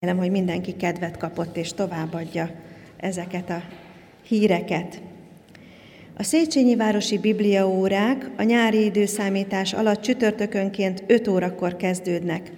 [0.00, 2.50] Remélem, hogy mindenki kedvet kapott és továbbadja
[2.96, 3.62] ezeket a
[4.22, 5.00] híreket.
[6.16, 12.52] A Széchenyi Városi Bibliaórák a nyári időszámítás alatt csütörtökönként 5 órakor kezdődnek.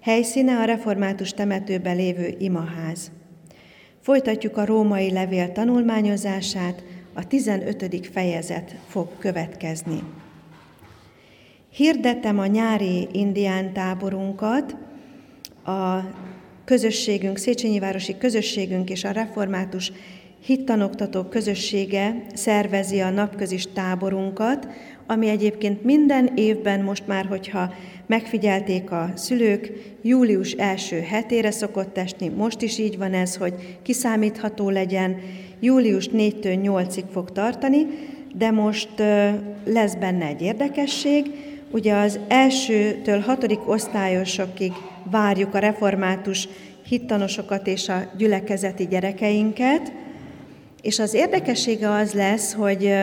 [0.00, 3.10] Helyszíne a református temetőben lévő imaház.
[4.00, 8.08] Folytatjuk a római levél tanulmányozását, a 15.
[8.12, 10.02] fejezet fog következni.
[11.70, 14.76] Hirdettem a nyári indián táborunkat,
[15.64, 15.98] a
[16.72, 19.92] közösségünk, Széchenyi Városi közösségünk és a református
[20.44, 24.68] hittanoktató közössége szervezi a napközis táborunkat,
[25.06, 27.74] ami egyébként minden évben most már, hogyha
[28.06, 29.72] megfigyelték a szülők,
[30.02, 35.16] július első hetére szokott esni, most is így van ez, hogy kiszámítható legyen,
[35.60, 37.86] július 4-től 8-ig fog tartani,
[38.34, 38.90] de most
[39.64, 41.30] lesz benne egy érdekesség,
[41.72, 44.72] ugye az elsőtől hatodik osztályosokig
[45.10, 46.48] várjuk a református
[46.86, 49.92] hittanosokat és a gyülekezeti gyerekeinket,
[50.82, 52.94] és az érdekessége az lesz, hogy,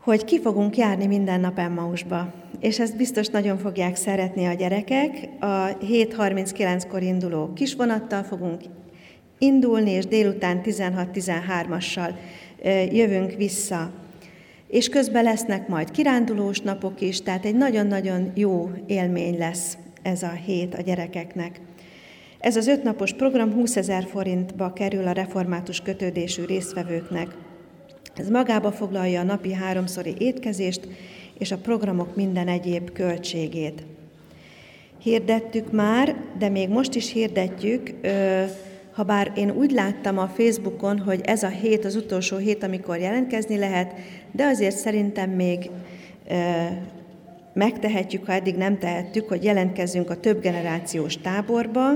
[0.00, 2.32] hogy ki fogunk járni minden nap Emmausba.
[2.60, 5.28] És ezt biztos nagyon fogják szeretni a gyerekek.
[5.40, 8.60] A 7.39-kor induló kisvonattal fogunk
[9.38, 12.14] indulni, és délután 16-13-assal
[12.92, 13.90] jövünk vissza.
[14.74, 20.30] És közben lesznek majd kirándulós napok is, tehát egy nagyon-nagyon jó élmény lesz ez a
[20.30, 21.60] hét a gyerekeknek.
[22.38, 27.36] Ez az ötnapos program 20 ezer forintba kerül a református kötődésű résztvevőknek.
[28.14, 30.88] Ez magába foglalja a napi háromszori étkezést
[31.38, 33.82] és a programok minden egyéb költségét.
[34.98, 37.90] Hirdettük már, de még most is hirdetjük,
[38.94, 42.98] ha bár én úgy láttam a Facebookon, hogy ez a hét az utolsó hét, amikor
[42.98, 43.92] jelentkezni lehet,
[44.32, 45.70] de azért szerintem még
[47.52, 51.88] megtehetjük, ha eddig nem tehettük, hogy jelentkezzünk a több generációs táborba,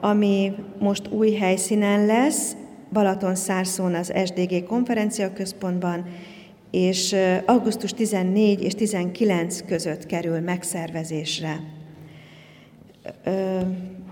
[0.00, 2.56] ami most új helyszínen lesz,
[2.92, 6.04] Balaton Szárszón az SDG konferenciaközpontban,
[6.70, 11.60] és augusztus 14 és 19 között kerül megszervezésre.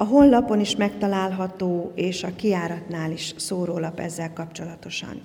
[0.00, 5.22] A honlapon is megtalálható, és a kiáratnál is szórólap ezzel kapcsolatosan.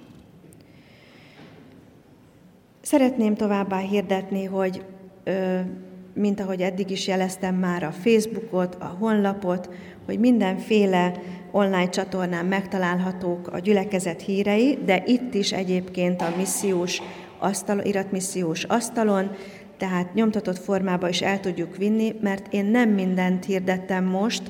[2.81, 4.85] Szeretném továbbá hirdetni, hogy
[6.13, 9.69] mint ahogy eddig is jeleztem már a Facebookot, a honlapot,
[10.05, 11.13] hogy mindenféle
[11.51, 17.01] online csatornán megtalálhatók a gyülekezet hírei, de itt is egyébként a missziós
[17.39, 19.31] asztal, iratmissziós asztalon,
[19.77, 24.41] tehát nyomtatott formába is el tudjuk vinni, mert én nem mindent hirdettem most,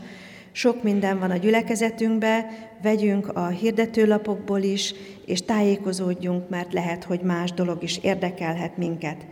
[0.51, 2.49] sok minden van a gyülekezetünkbe,
[2.81, 4.93] vegyünk a hirdetőlapokból is,
[5.25, 9.25] és tájékozódjunk, mert lehet, hogy más dolog is érdekelhet minket.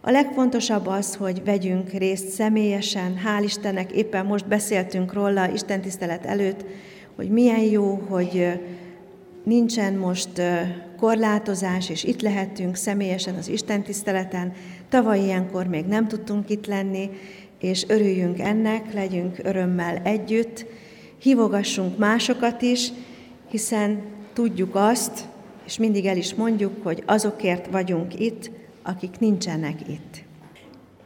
[0.00, 6.24] A legfontosabb az, hogy vegyünk részt személyesen, hál' Istennek, éppen most beszéltünk róla Isten tisztelet
[6.24, 6.64] előtt,
[7.16, 8.60] hogy milyen jó, hogy
[9.44, 10.42] nincsen most
[10.96, 14.52] korlátozás, és itt lehetünk személyesen az Isten tiszteleten.
[14.88, 17.10] Tavaly ilyenkor még nem tudtunk itt lenni,
[17.60, 20.66] és örüljünk ennek, legyünk örömmel együtt,
[21.18, 22.88] hívogassunk másokat is,
[23.50, 24.02] hiszen
[24.32, 25.24] tudjuk azt,
[25.66, 28.50] és mindig el is mondjuk, hogy azokért vagyunk itt,
[28.82, 30.22] akik nincsenek itt.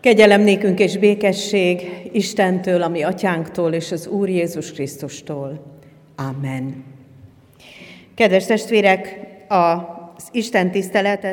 [0.00, 5.76] Kegyelem nékünk és békesség Istentől, ami atyánktól és az Úr Jézus Krisztustól.
[6.16, 6.84] Amen.
[8.14, 9.20] Kedves testvérek,
[10.18, 10.70] az Isten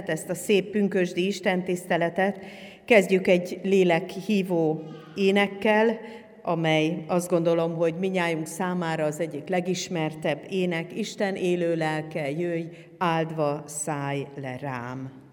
[0.05, 2.39] ezt a szép pünkösdi istentiszteletet
[2.85, 4.83] kezdjük egy lélek lélekhívó
[5.15, 5.99] énekkel,
[6.41, 12.65] amely azt gondolom, hogy minnyájunk számára az egyik legismertebb ének, Isten élő lelke, jöjj,
[12.97, 15.23] áldva száj le rám.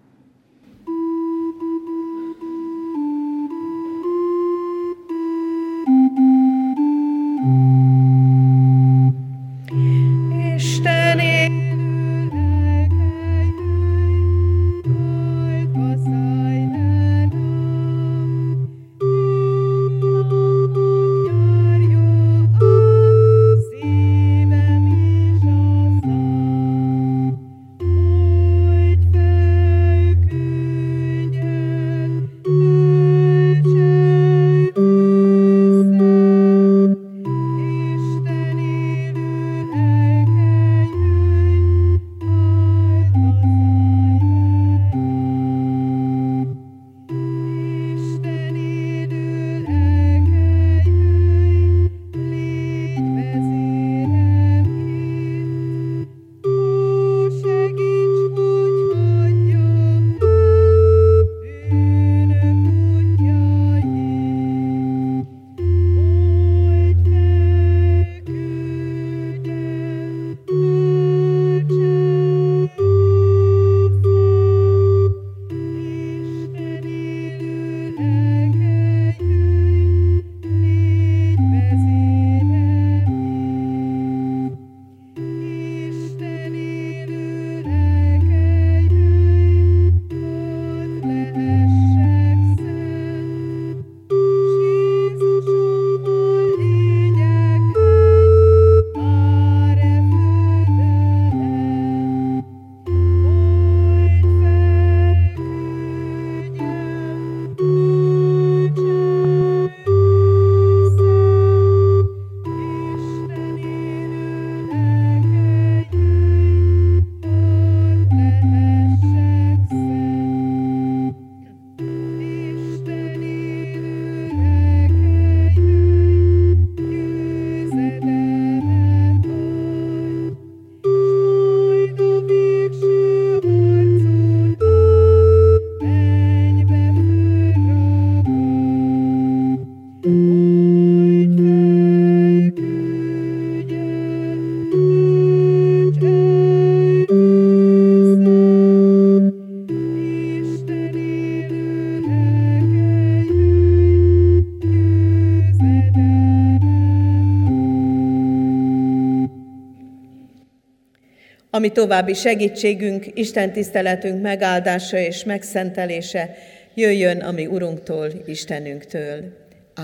[161.73, 166.35] további segítségünk, Isten tiszteletünk megáldása és megszentelése
[166.73, 169.23] jöjjön, ami Urunktól, Istenünktől.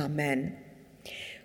[0.06, 0.54] Amen.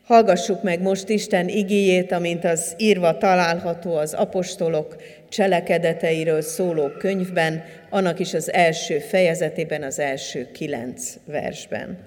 [0.04, 4.96] Hallgassuk meg most Isten igéjét, amint az írva található az apostolok
[5.28, 11.98] cselekedeteiről szóló könyvben, annak is az első fejezetében, az első kilenc versben.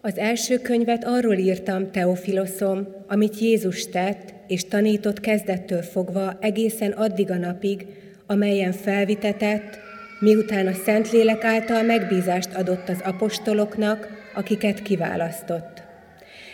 [0.00, 7.30] Az első könyvet arról írtam, Teofiloszom, amit Jézus tett és tanított kezdettől fogva egészen addig
[7.30, 7.86] a napig,
[8.26, 9.78] amelyen felvitetett,
[10.20, 15.82] miután a Szentlélek által megbízást adott az apostoloknak, akiket kiválasztott.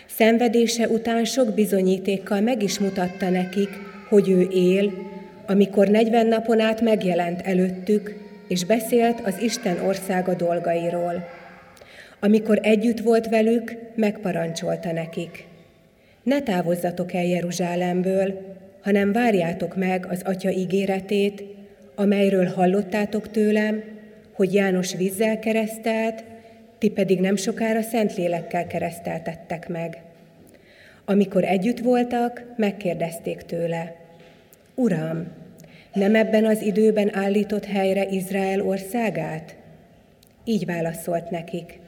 [0.07, 3.69] Szenvedése után sok bizonyítékkal meg is mutatta nekik,
[4.09, 4.91] hogy ő él,
[5.45, 8.15] amikor negyven napon át megjelent előttük,
[8.47, 11.27] és beszélt az Isten országa dolgairól.
[12.19, 15.45] Amikor együtt volt velük, megparancsolta nekik.
[16.27, 21.43] Ne távozzatok el Jeruzsálemből, hanem várjátok meg az Atya ígéretét,
[21.95, 23.83] amelyről hallottátok tőlem,
[24.31, 26.23] hogy János vízzel keresztelt,
[26.77, 30.01] ti pedig nem sokára Szentlélekkel kereszteltettek meg.
[31.05, 33.95] Amikor együtt voltak, megkérdezték tőle,
[34.75, 35.27] Uram,
[35.93, 39.55] nem ebben az időben állított helyre Izrael országát?
[40.43, 41.79] Így válaszolt nekik,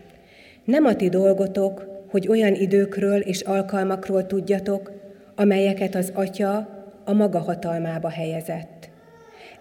[0.64, 4.92] nem a ti dolgotok, hogy olyan időkről és alkalmakról tudjatok,
[5.36, 8.90] amelyeket az Atya a maga hatalmába helyezett.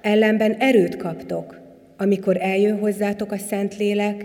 [0.01, 1.61] Ellenben erőt kaptok,
[1.97, 4.25] amikor eljön hozzátok a Szentlélek,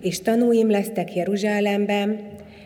[0.00, 2.18] és tanúim lesztek Jeruzsálemben,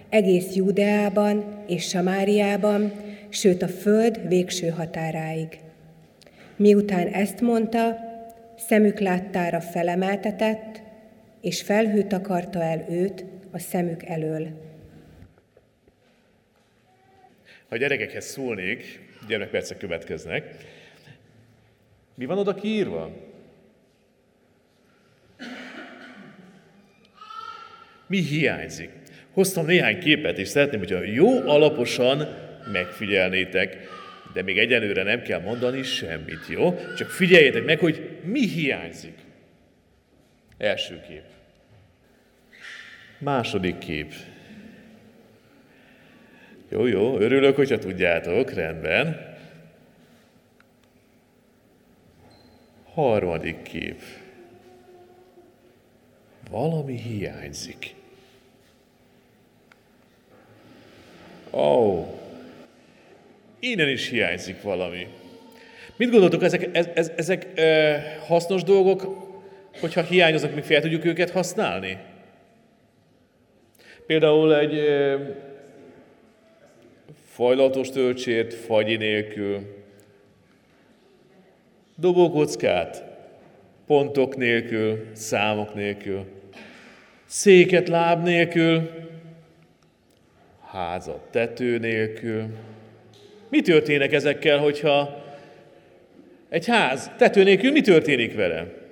[0.08, 2.92] egész Júdeában és Samáriában,
[3.28, 5.58] sőt a föld végső határáig.
[6.56, 7.96] Miután ezt mondta,
[8.56, 10.82] szemük láttára felemeltetett,
[11.40, 14.63] és felhőt akarta el őt a szemük elől.
[17.74, 20.54] Ha gyerekekhez szólnék, gyermekpercek következnek,
[22.14, 23.10] mi van oda kiírva?
[28.06, 28.90] Mi hiányzik?
[29.30, 32.28] Hoztam néhány képet, és szeretném, hogyha jó alaposan
[32.72, 33.76] megfigyelnétek,
[34.34, 36.78] de még egyelőre nem kell mondani semmit, jó?
[36.96, 39.18] Csak figyeljetek meg, hogy mi hiányzik.
[40.58, 41.24] Első kép.
[43.18, 44.12] Második kép.
[46.68, 49.36] Jó, jó, örülök, hogyha tudjátok, rendben.
[52.94, 54.00] Harmadik kép.
[56.50, 57.94] Valami hiányzik.
[61.50, 62.06] Ó, oh,
[63.58, 65.06] innen is hiányzik valami.
[65.96, 67.94] Mit gondoltok, ezek, ez, ez, ezek ö,
[68.26, 69.06] hasznos dolgok,
[69.80, 71.98] hogyha hiányoznak, még fel tudjuk őket használni?
[74.06, 75.22] Például egy ö,
[77.34, 79.60] fajlatos töltsért fagyi nélkül,
[81.96, 83.04] dobókockát
[83.86, 86.24] pontok nélkül, számok nélkül,
[87.26, 88.90] széket láb nélkül,
[90.66, 92.46] házat tető nélkül.
[93.48, 95.24] Mi történik ezekkel, hogyha
[96.48, 98.83] egy ház tető nélkül mi történik vele?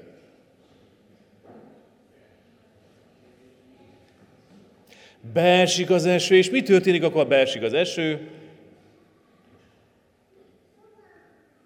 [5.32, 8.28] Beesik az eső, és mi történik akkor, beesik az eső?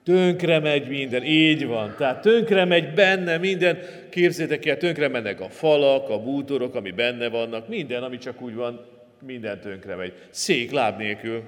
[0.05, 1.95] Tönkre megy minden, így van.
[1.99, 3.79] Tehát tönkre megy benne minden.
[4.11, 8.55] Képzétek el, tönkre mennek a falak, a bútorok, ami benne vannak, minden, ami csak úgy
[8.55, 8.87] van,
[9.21, 10.13] minden tönkre megy.
[10.31, 11.43] Szék láb nélkül.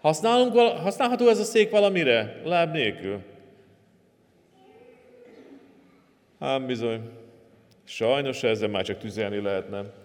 [0.00, 2.40] Használunk, használható ez a szék valamire?
[2.44, 3.18] Láb nélkül.
[6.38, 7.00] Ám bizony.
[7.84, 9.97] Sajnos ezzel már csak tüzelni lehetne.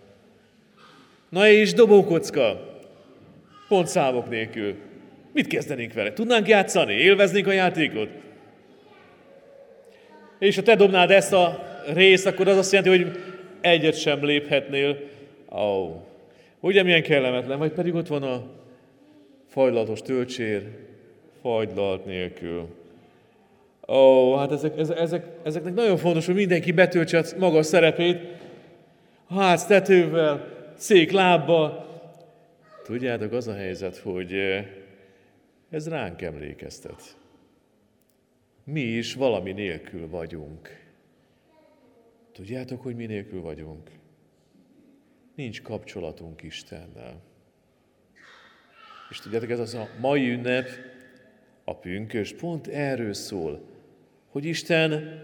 [1.33, 2.77] Na és dobókocka.
[3.67, 4.75] Pont számok nélkül.
[5.31, 6.13] Mit kezdenénk vele?
[6.13, 6.93] Tudnánk játszani?
[6.93, 8.09] Élveznénk a játékot?
[10.39, 11.63] És ha te dobnád ezt a
[11.93, 13.19] részt, akkor az azt jelenti, hogy
[13.61, 14.99] egyet sem léphetnél.
[15.51, 15.95] Ó, oh.
[16.59, 18.43] ugye milyen kellemetlen, vagy pedig ott van a
[19.47, 20.61] fajlatos töltsér,
[21.41, 22.67] fagylalt nélkül.
[23.87, 28.19] Ó, hát ezek, ezek, ezeknek nagyon fontos, hogy mindenki betöltse a maga szerepét,
[29.29, 30.51] ház tetővel,
[30.83, 31.87] szék lábbal.
[32.83, 34.33] Tudjátok, az a helyzet, hogy
[35.69, 37.17] ez ránk emlékeztet.
[38.63, 40.69] Mi is valami nélkül vagyunk.
[42.31, 43.89] Tudjátok, hogy mi nélkül vagyunk?
[45.35, 47.21] Nincs kapcsolatunk Istennel.
[49.09, 50.67] És tudjátok, ez az a mai ünnep,
[51.63, 53.65] a pünkös pont erről szól,
[54.27, 55.21] hogy Isten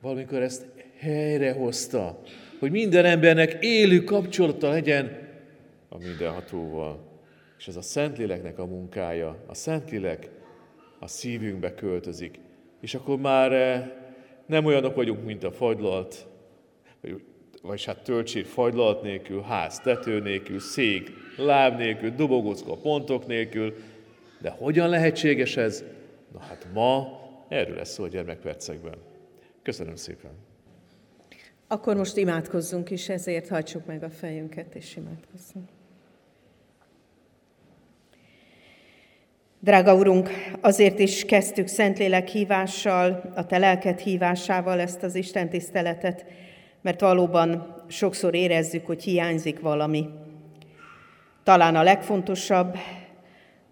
[0.00, 0.66] valamikor ezt
[0.98, 2.22] helyrehozta,
[2.60, 5.28] hogy minden embernek élő kapcsolata legyen
[5.88, 7.08] a mindenhatóval.
[7.58, 9.36] És ez a Szentléleknek a munkája.
[9.46, 10.28] A Szentlélek
[10.98, 12.38] a szívünkbe költözik.
[12.80, 13.90] És akkor már eh,
[14.46, 16.26] nem olyanok vagyunk, mint a fagylalt,
[17.00, 17.22] vagy,
[17.62, 23.74] vagy hát töltsér fagylalt nélkül, ház tető nélkül, szék láb nélkül, dobogócka pontok nélkül.
[24.40, 25.84] De hogyan lehetséges ez?
[26.32, 28.96] Na hát ma erről lesz szó a gyermekpercekben.
[29.62, 30.49] Köszönöm szépen!
[31.72, 35.68] Akkor most imádkozzunk is, ezért hajtsuk meg a fejünket, és imádkozzunk.
[39.60, 46.24] Drága Urunk, azért is kezdtük Szentlélek hívással, a Te lelked hívásával ezt az Isten tiszteletet,
[46.80, 50.08] mert valóban sokszor érezzük, hogy hiányzik valami.
[51.42, 52.76] Talán a legfontosabb,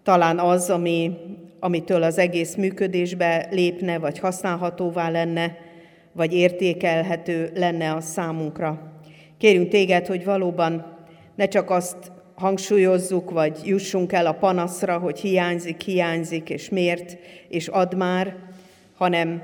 [0.03, 1.17] talán az, ami,
[1.59, 5.67] amitől az egész működésbe lépne, vagy használhatóvá lenne,
[6.11, 8.91] vagy értékelhető lenne a számunkra.
[9.37, 10.97] Kérünk téged, hogy valóban
[11.35, 17.67] ne csak azt hangsúlyozzuk, vagy jussunk el a panaszra, hogy hiányzik, hiányzik, és miért, és
[17.67, 18.35] ad már,
[18.97, 19.43] hanem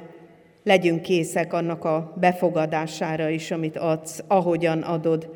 [0.64, 5.30] legyünk készek annak a befogadására is, amit adsz, ahogyan adod.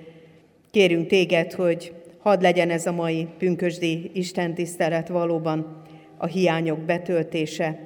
[0.71, 5.81] Kérünk téged, hogy hadd legyen ez a mai pünkösdi Isten tisztelet valóban
[6.17, 7.79] a hiányok betöltése,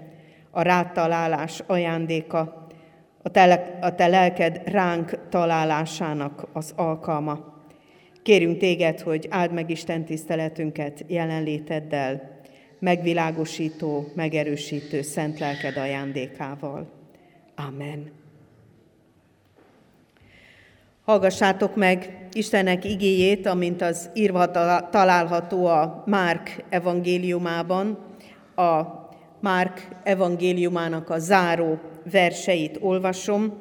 [0.51, 2.62] a rátalálás ajándéka,
[3.23, 7.53] a te, a te lelked ránk találásának az alkalma.
[8.23, 12.41] Kérünk téged, hogy áld meg Isten tiszteletünket jelenléteddel,
[12.79, 16.87] megvilágosító, megerősítő szent lelked ajándékával.
[17.55, 18.11] Amen.
[21.05, 24.51] Hallgassátok meg Istennek igéjét, amint az írva
[24.89, 27.97] található a Márk evangéliumában,
[28.55, 29.02] a
[29.43, 31.79] Márk evangéliumának a záró
[32.11, 33.57] verseit olvasom,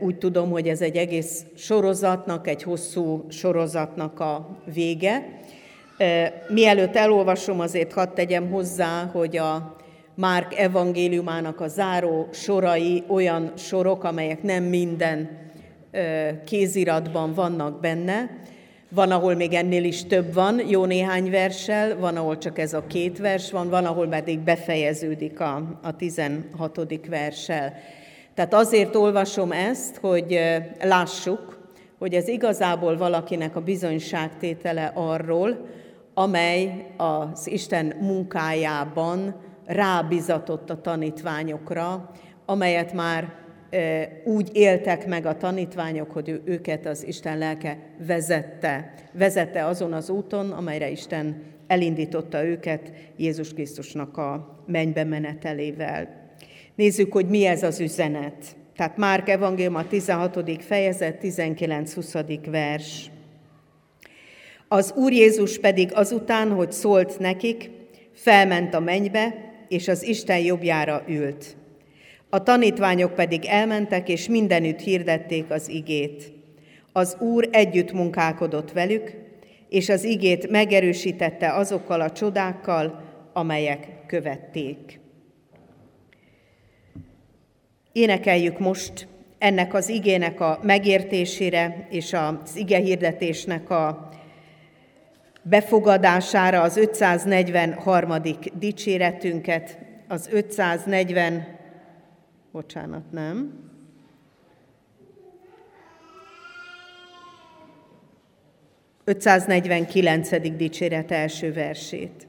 [0.00, 5.40] úgy tudom, hogy ez egy egész sorozatnak, egy hosszú sorozatnak a vége.
[6.48, 9.76] Mielőtt elolvasom, azért hadd tegyem hozzá, hogy a
[10.14, 15.50] Márk evangéliumának a záró sorai olyan sorok, amelyek nem minden
[16.44, 18.30] kéziratban vannak benne.
[18.92, 22.86] Van, ahol még ennél is több van, jó néhány verssel, van, ahol csak ez a
[22.86, 27.06] két vers van, van, ahol pedig befejeződik a, a 16.
[27.08, 27.74] verssel.
[28.34, 30.40] Tehát azért olvasom ezt, hogy
[30.82, 31.58] lássuk,
[31.98, 35.66] hogy ez igazából valakinek a bizonyságtétele arról,
[36.14, 39.34] amely az Isten munkájában
[39.66, 42.10] rábizatott a tanítványokra,
[42.46, 43.39] amelyet már
[44.24, 48.94] úgy éltek meg a tanítványok, hogy őket az Isten lelke vezette.
[49.12, 56.28] Vezette azon az úton, amelyre Isten elindította őket Jézus Krisztusnak a mennybe menetelével.
[56.74, 58.56] Nézzük, hogy mi ez az üzenet.
[58.76, 60.62] Tehát Márk Evangélium a 16.
[60.62, 62.38] fejezet, 19-20.
[62.50, 63.10] vers.
[64.68, 67.70] Az Úr Jézus pedig azután, hogy szólt nekik,
[68.12, 69.34] felment a mennybe,
[69.68, 71.56] és az Isten jobbjára ült.
[72.30, 76.32] A tanítványok pedig elmentek, és mindenütt hirdették az igét.
[76.92, 79.14] Az Úr együtt munkálkodott velük,
[79.68, 85.00] és az igét megerősítette azokkal a csodákkal, amelyek követték.
[87.92, 89.08] Énekeljük most
[89.38, 94.08] ennek az igének a megértésére és az ige hirdetésnek a
[95.42, 98.14] befogadására az 543.
[98.58, 101.58] dicséretünket, az 540,
[102.52, 103.68] bocsánat, nem,
[109.06, 110.52] ...549.
[110.56, 112.26] dicséret első versét.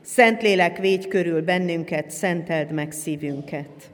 [0.00, 3.90] Szentlélek, végy körül bennünket, szenteld meg szívünket.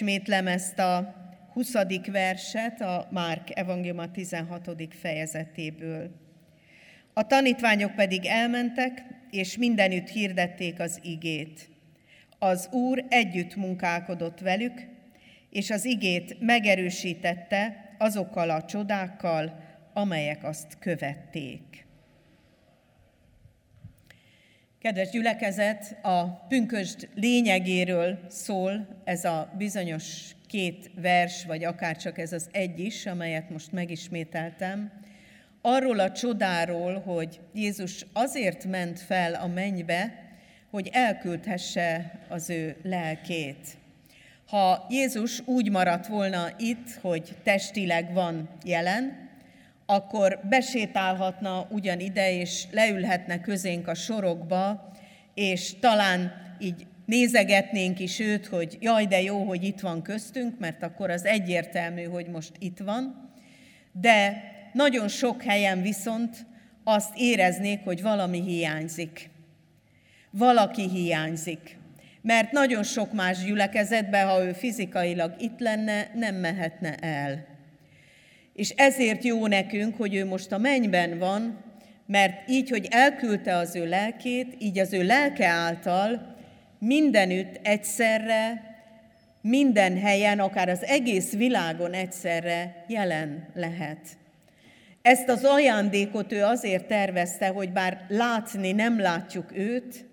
[0.00, 1.14] Megismétlem ezt a
[1.52, 1.72] 20.
[2.06, 4.70] verset a Márk evangélium 16.
[5.00, 6.10] fejezetéből.
[7.12, 11.68] A tanítványok pedig elmentek, és mindenütt hirdették az igét.
[12.38, 14.86] Az Úr együtt munkálkodott velük,
[15.50, 19.62] és az igét megerősítette azokkal a csodákkal,
[19.92, 21.85] amelyek azt követték.
[24.86, 32.32] Kedves gyülekezet, a pünkösd lényegéről szól ez a bizonyos két vers, vagy akár csak ez
[32.32, 34.92] az egy is, amelyet most megismételtem.
[35.60, 40.14] Arról a csodáról, hogy Jézus azért ment fel a mennybe,
[40.70, 43.76] hogy elküldhesse az ő lelkét.
[44.46, 49.25] Ha Jézus úgy maradt volna itt, hogy testileg van jelen,
[49.86, 54.92] akkor besétálhatna ugyan ide, és leülhetne közénk a sorokba,
[55.34, 60.82] és talán így nézegetnénk is őt, hogy jaj, de jó, hogy itt van köztünk, mert
[60.82, 63.30] akkor az egyértelmű, hogy most itt van.
[63.92, 66.46] De nagyon sok helyen viszont
[66.84, 69.30] azt éreznék, hogy valami hiányzik.
[70.30, 71.76] Valaki hiányzik.
[72.22, 77.55] Mert nagyon sok más gyülekezetben, ha ő fizikailag itt lenne, nem mehetne el.
[78.56, 81.64] És ezért jó nekünk, hogy ő most a mennyben van,
[82.06, 86.36] mert így, hogy elküldte az ő lelkét, így az ő lelke által
[86.78, 88.74] mindenütt egyszerre,
[89.40, 93.98] minden helyen, akár az egész világon egyszerre jelen lehet.
[95.02, 100.04] Ezt az ajándékot ő azért tervezte, hogy bár látni nem látjuk őt,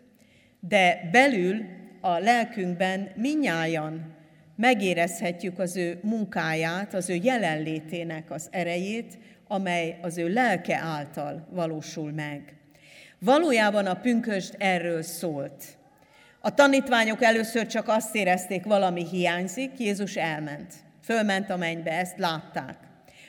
[0.60, 1.66] de belül
[2.02, 4.16] a lelkünkben minnyájan
[4.56, 12.12] megérezhetjük az ő munkáját, az ő jelenlétének az erejét, amely az ő lelke által valósul
[12.12, 12.54] meg.
[13.20, 15.64] Valójában a pünköst erről szólt.
[16.40, 20.74] A tanítványok először csak azt érezték, valami hiányzik, Jézus elment.
[21.04, 22.78] Fölment a mennybe, ezt látták.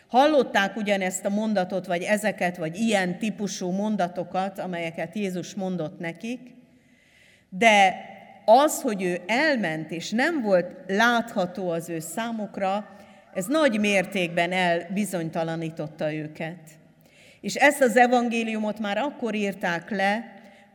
[0.08, 6.40] Hallották ugyanezt a mondatot, vagy ezeket, vagy ilyen típusú mondatokat, amelyeket Jézus mondott nekik,
[7.48, 7.94] de
[8.44, 12.88] az, hogy ő elment, és nem volt látható az ő számukra,
[13.35, 16.59] ez nagy mértékben elbizonytalanította őket.
[17.40, 20.24] És ezt az evangéliumot már akkor írták le,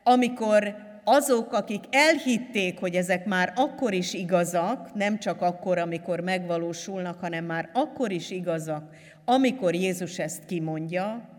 [0.04, 7.20] amikor azok, akik elhitték, hogy ezek már akkor is igazak, nem csak akkor, amikor megvalósulnak,
[7.20, 8.84] hanem már akkor is igazak,
[9.26, 11.30] amikor Jézus ezt kimondja,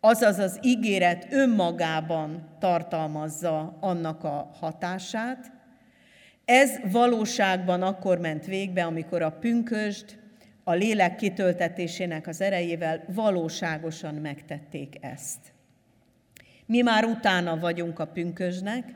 [0.00, 5.52] azaz az ígéret önmagában tartalmazza annak a hatását.
[6.44, 10.18] Ez valóságban akkor ment végbe, amikor a pünkösd
[10.64, 15.52] a lélek kitöltetésének az erejével valóságosan megtették ezt.
[16.66, 18.94] Mi már utána vagyunk a pünkösnek,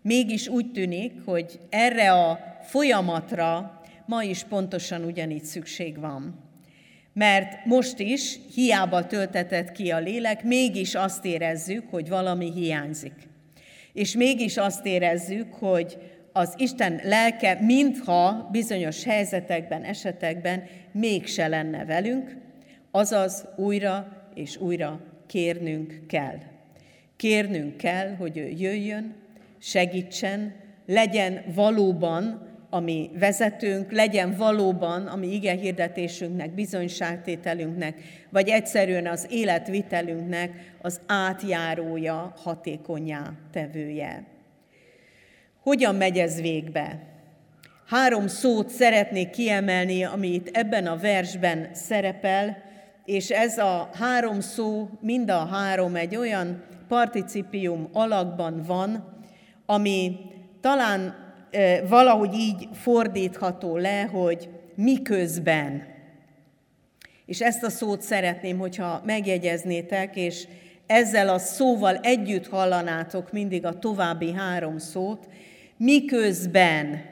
[0.00, 6.51] mégis úgy tűnik, hogy erre a folyamatra ma is pontosan ugyanígy szükség van.
[7.12, 13.14] Mert most is hiába töltetett ki a lélek, mégis azt érezzük, hogy valami hiányzik.
[13.92, 15.98] És mégis azt érezzük, hogy
[16.32, 22.36] az Isten lelke, mintha bizonyos helyzetekben, esetekben mégse lenne velünk,
[22.90, 26.38] azaz újra és újra kérnünk kell.
[27.16, 29.14] Kérnünk kell, hogy ő jöjjön,
[29.58, 30.54] segítsen,
[30.86, 37.94] legyen valóban a mi vezetőnk, legyen valóban a mi ige hirdetésünknek, bizonyságtételünknek,
[38.30, 44.24] vagy egyszerűen az életvitelünknek az átjárója, hatékonyá tevője.
[45.62, 46.98] Hogyan megy ez végbe?
[47.86, 52.62] Három szót szeretnék kiemelni, ami itt ebben a versben szerepel,
[53.04, 59.18] és ez a három szó, mind a három egy olyan participium alakban van,
[59.66, 60.16] ami
[60.60, 61.21] talán
[61.88, 65.86] valahogy így fordítható le, hogy miközben.
[67.26, 70.46] És ezt a szót szeretném, hogyha megjegyeznétek, és
[70.86, 75.28] ezzel a szóval együtt hallanátok mindig a további három szót,
[75.76, 77.10] miközben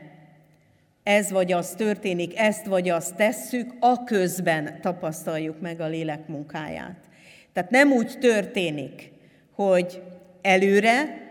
[1.03, 6.97] ez vagy az történik, ezt vagy azt tesszük, a közben tapasztaljuk meg a lélek munkáját.
[7.53, 9.13] Tehát nem úgy történik,
[9.55, 10.03] hogy
[10.43, 11.30] előre,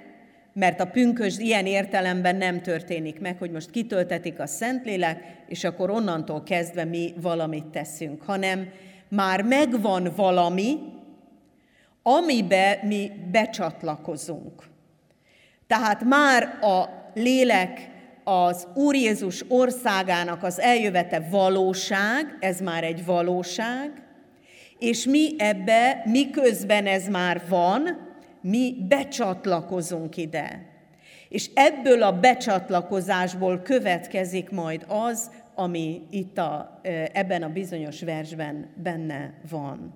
[0.59, 5.89] mert a pünkös ilyen értelemben nem történik meg, hogy most kitöltetik a Szentlélek, és akkor
[5.89, 8.69] onnantól kezdve mi valamit teszünk, hanem
[9.09, 10.77] már megvan valami,
[12.03, 14.63] amibe mi becsatlakozunk.
[15.67, 17.89] Tehát már a lélek
[18.23, 23.91] az Úr Jézus országának az eljövete valóság, ez már egy valóság,
[24.79, 28.08] és mi ebbe, miközben ez már van,
[28.41, 30.67] mi becsatlakozunk ide.
[31.29, 36.79] És ebből a becsatlakozásból következik majd az, ami itt a,
[37.13, 39.93] ebben a bizonyos versben benne van.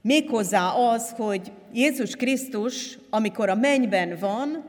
[0.00, 4.64] Méghozzá az, hogy Jézus Krisztus, amikor a mennyben van,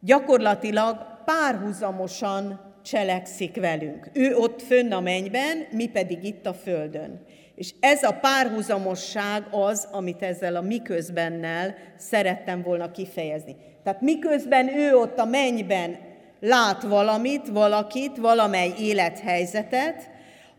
[0.00, 4.10] gyakorlatilag párhuzamosan cselekszik velünk.
[4.12, 7.20] Ő ott fönn a mennyben, mi pedig itt a földön.
[7.56, 13.56] És ez a párhuzamosság az, amit ezzel a miközbennel szerettem volna kifejezni.
[13.84, 15.98] Tehát miközben ő ott a mennyben
[16.40, 20.10] lát valamit, valakit, valamely élethelyzetet,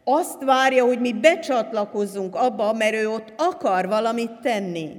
[0.03, 4.89] azt várja, hogy mi becsatlakozzunk abba, mert ő ott akar valamit tenni.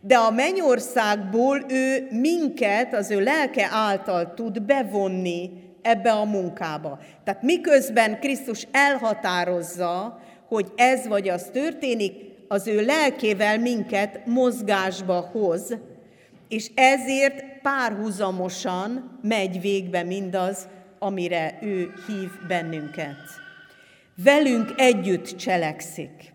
[0.00, 5.50] De a mennyországból ő minket, az ő lelke által tud bevonni
[5.82, 6.98] ebbe a munkába.
[7.24, 12.12] Tehát miközben Krisztus elhatározza, hogy ez vagy az történik,
[12.48, 15.76] az ő lelkével minket mozgásba hoz,
[16.48, 23.16] és ezért párhuzamosan megy végbe mindaz, amire ő hív bennünket.
[24.24, 26.32] Velünk együtt cselekszik.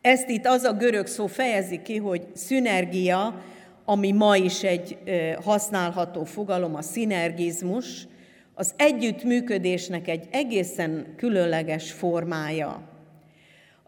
[0.00, 3.42] Ezt itt az a görög szó fejezi ki, hogy szünergia,
[3.84, 4.98] ami ma is egy
[5.44, 8.06] használható fogalom, a szinergizmus,
[8.54, 12.94] az együttműködésnek egy egészen különleges formája.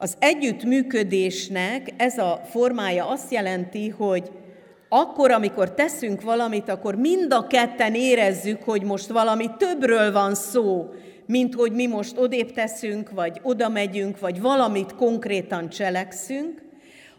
[0.01, 4.31] Az együttműködésnek ez a formája azt jelenti, hogy
[4.89, 10.89] akkor, amikor teszünk valamit, akkor mind a ketten érezzük, hogy most valami többről van szó,
[11.27, 16.63] mint hogy mi most odébb teszünk, vagy oda megyünk, vagy valamit konkrétan cselekszünk.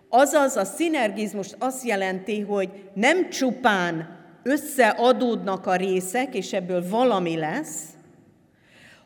[0.10, 7.84] Azaz a szinergizmus azt jelenti, hogy nem csupán összeadódnak a részek, és ebből valami lesz,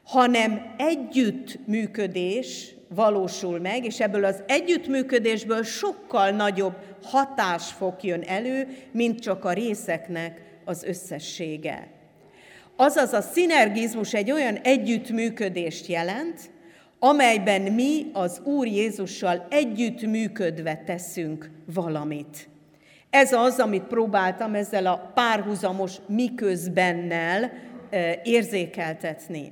[0.04, 9.20] hanem együttműködés valósul meg, és ebből az együttműködésből sokkal nagyobb hatás fog jön elő, mint
[9.20, 11.88] csak a részeknek az összessége.
[12.76, 16.52] Azaz a szinergizmus egy olyan együttműködést jelent,
[17.00, 22.48] amelyben mi az Úr Jézussal együttműködve teszünk valamit.
[23.10, 27.52] Ez az, amit próbáltam ezzel a párhuzamos miközbennel
[28.24, 29.52] érzékeltetni.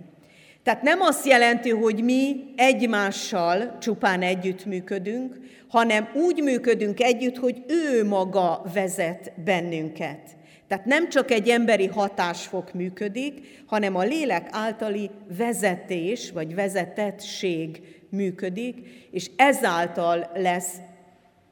[0.63, 8.06] Tehát nem azt jelenti, hogy mi egymással csupán együttműködünk, hanem úgy működünk együtt, hogy ő
[8.06, 10.38] maga vezet bennünket.
[10.67, 19.08] Tehát nem csak egy emberi hatásfok működik, hanem a lélek általi vezetés vagy vezetettség működik,
[19.12, 20.76] és ezáltal lesz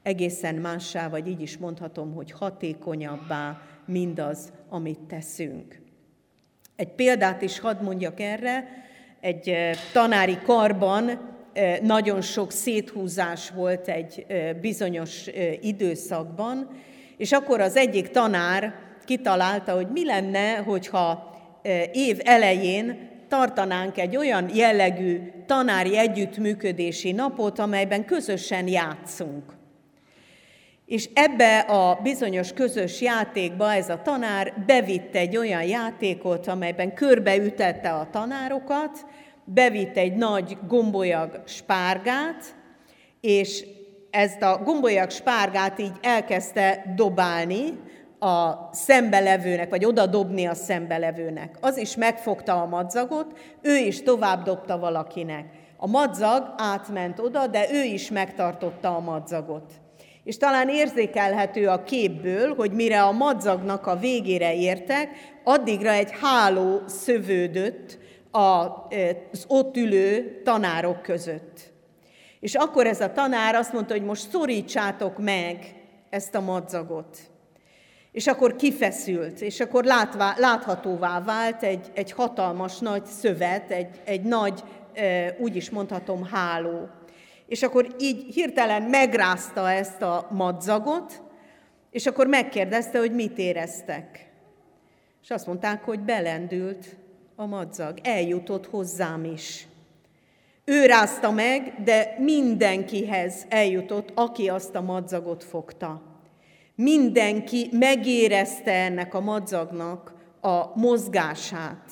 [0.02, 5.80] egészen mássá, vagy így is mondhatom, hogy hatékonyabbá mindaz, amit teszünk.
[6.76, 8.68] Egy példát is hadd mondjak erre,
[9.20, 9.56] egy
[9.92, 11.28] tanári karban
[11.82, 14.26] nagyon sok széthúzás volt egy
[14.60, 15.26] bizonyos
[15.60, 16.68] időszakban,
[17.16, 21.34] és akkor az egyik tanár kitalálta, hogy mi lenne, hogyha
[21.92, 29.59] év elején tartanánk egy olyan jellegű tanári együttműködési napot, amelyben közösen játszunk.
[30.90, 37.92] És ebbe a bizonyos közös játékba ez a tanár bevitt egy olyan játékot, amelyben körbeütette
[37.92, 39.06] a tanárokat,
[39.44, 42.44] bevitt egy nagy gombolyag spárgát,
[43.20, 43.66] és
[44.10, 47.78] ezt a gombolyag spárgát így elkezdte dobálni
[48.18, 51.56] a szembelevőnek, vagy oda dobni a szembelevőnek.
[51.60, 55.44] Az is megfogta a madzagot, ő is tovább dobta valakinek.
[55.76, 59.72] A madzag átment oda, de ő is megtartotta a madzagot.
[60.24, 65.08] És talán érzékelhető a képből, hogy mire a madzagnak a végére értek,
[65.44, 67.98] addigra egy háló szövődött
[68.30, 71.72] az ott ülő tanárok között.
[72.40, 75.74] És akkor ez a tanár azt mondta, hogy most szorítsátok meg
[76.10, 77.18] ezt a madzagot.
[78.12, 84.22] És akkor kifeszült, és akkor látvá, láthatóvá vált egy, egy hatalmas nagy szövet, egy, egy
[84.22, 84.62] nagy,
[85.38, 86.88] úgy is mondhatom, háló
[87.50, 91.22] és akkor így hirtelen megrázta ezt a madzagot,
[91.90, 94.30] és akkor megkérdezte, hogy mit éreztek.
[95.22, 96.96] És azt mondták, hogy belendült
[97.36, 99.66] a madzag, eljutott hozzám is.
[100.64, 106.02] Ő rázta meg, de mindenkihez eljutott, aki azt a madzagot fogta.
[106.74, 111.84] Mindenki megérezte ennek a madzagnak a mozgását.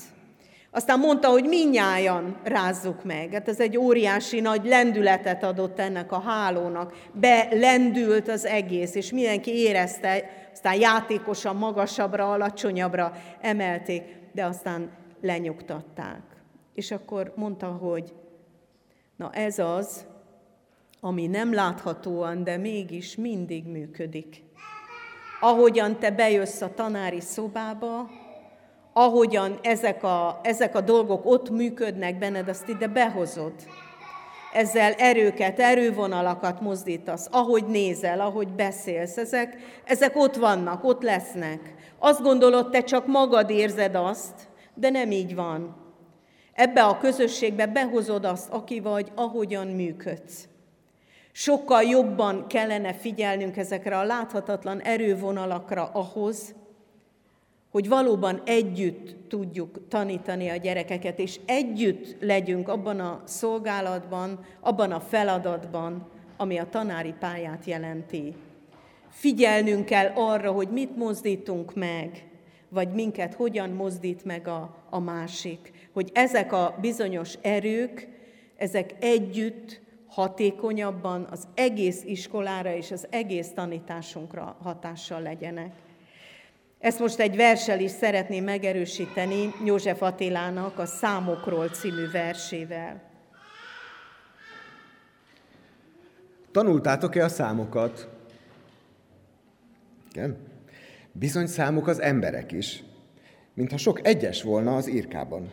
[0.78, 3.32] Aztán mondta, hogy minnyájan rázzuk meg.
[3.32, 6.96] Hát ez egy óriási nagy lendületet adott ennek a hálónak.
[7.12, 16.22] Belendült az egész, és mindenki érezte, aztán játékosan magasabbra, alacsonyabbra emelték, de aztán lenyugtatták.
[16.74, 18.14] És akkor mondta, hogy
[19.16, 20.06] na ez az,
[21.00, 24.42] ami nem láthatóan, de mégis mindig működik.
[25.40, 28.10] Ahogyan te bejössz a tanári szobába,
[28.92, 33.53] ahogyan ezek a, ezek a dolgok ott működnek benned, azt ide behozod.
[34.53, 41.74] ezzel erőket, erővonalakat mozdítasz, ahogy nézel, ahogy beszélsz, ezek, ezek ott vannak, ott lesznek.
[41.98, 45.77] Azt gondolod, te csak magad érzed azt, de nem így van.
[46.53, 50.48] Ebbe a közösségbe behozod azt, aki vagy, ahogyan működsz.
[51.33, 56.55] Sokkal jobban kellene figyelnünk ezekre a láthatatlan erővonalakra ahhoz,
[57.70, 65.00] hogy valóban együtt tudjuk tanítani a gyerekeket, és együtt legyünk abban a szolgálatban, abban a
[65.00, 68.35] feladatban, ami a tanári pályát jelenti.
[69.09, 72.28] Figyelnünk kell arra, hogy mit mozdítunk meg,
[72.68, 75.72] vagy minket hogyan mozdít meg a, a másik.
[75.92, 78.09] Hogy ezek a bizonyos erők,
[78.57, 85.72] ezek együtt hatékonyabban az egész iskolára és az egész tanításunkra hatással legyenek.
[86.78, 93.02] Ezt most egy versel is szeretném megerősíteni József Attilának a Számokról című versével.
[96.52, 98.08] Tanultátok-e a számokat?
[100.12, 100.36] Igen.
[101.12, 102.84] Bizony számok az emberek is,
[103.54, 105.52] mintha sok egyes volna az írkában,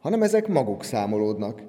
[0.00, 1.62] hanem ezek maguk számolódnak,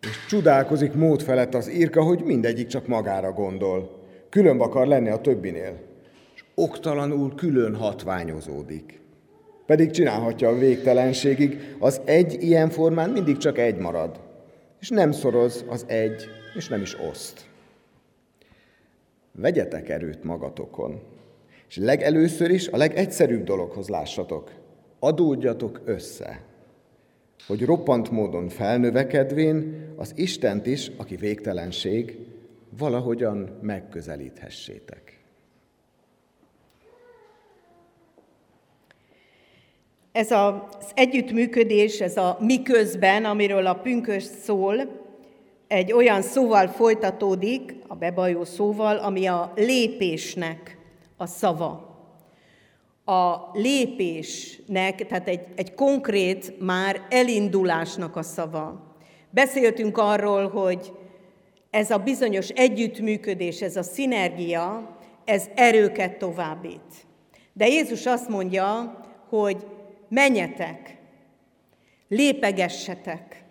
[0.00, 5.20] és csodálkozik mód felett az írka, hogy mindegyik csak magára gondol, különb akar lenni a
[5.20, 5.87] többinél
[6.58, 9.00] oktalanul külön hatványozódik.
[9.66, 14.20] Pedig csinálhatja a végtelenségig, az egy ilyen formán mindig csak egy marad.
[14.80, 17.46] És nem szoroz az egy, és nem is oszt.
[19.32, 21.00] Vegyetek erőt magatokon,
[21.68, 24.52] és legelőször is a legegyszerűbb dologhoz lássatok.
[24.98, 26.42] Adódjatok össze,
[27.46, 32.18] hogy roppant módon felnövekedvén az Istent is, aki végtelenség,
[32.78, 35.17] valahogyan megközelíthessétek.
[40.18, 44.74] Ez az együttműködés, ez a miközben, amiről a pünkös szól,
[45.68, 50.78] egy olyan szóval folytatódik, a bebajó szóval, ami a lépésnek
[51.16, 51.96] a szava.
[53.04, 58.94] A lépésnek, tehát egy, egy konkrét, már elindulásnak a szava.
[59.30, 60.92] Beszéltünk arról, hogy
[61.70, 67.06] ez a bizonyos együttműködés, ez a szinergia, ez erőket továbbít.
[67.52, 68.96] De Jézus azt mondja,
[69.28, 69.66] hogy
[70.08, 70.96] menjetek,
[72.08, 73.42] lépegessetek.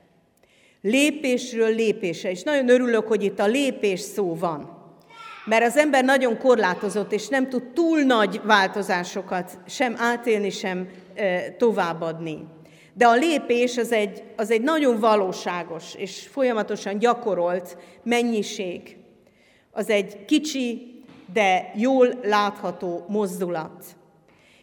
[0.81, 2.29] Lépésről lépésre.
[2.29, 4.75] És nagyon örülök, hogy itt a lépés szó van.
[5.45, 11.51] Mert az ember nagyon korlátozott, és nem tud túl nagy változásokat sem átélni, sem e,
[11.51, 12.45] továbbadni.
[12.93, 18.97] De a lépés az egy, az egy nagyon valóságos és folyamatosan gyakorolt mennyiség.
[19.71, 20.95] Az egy kicsi,
[21.33, 23.83] de jól látható mozdulat.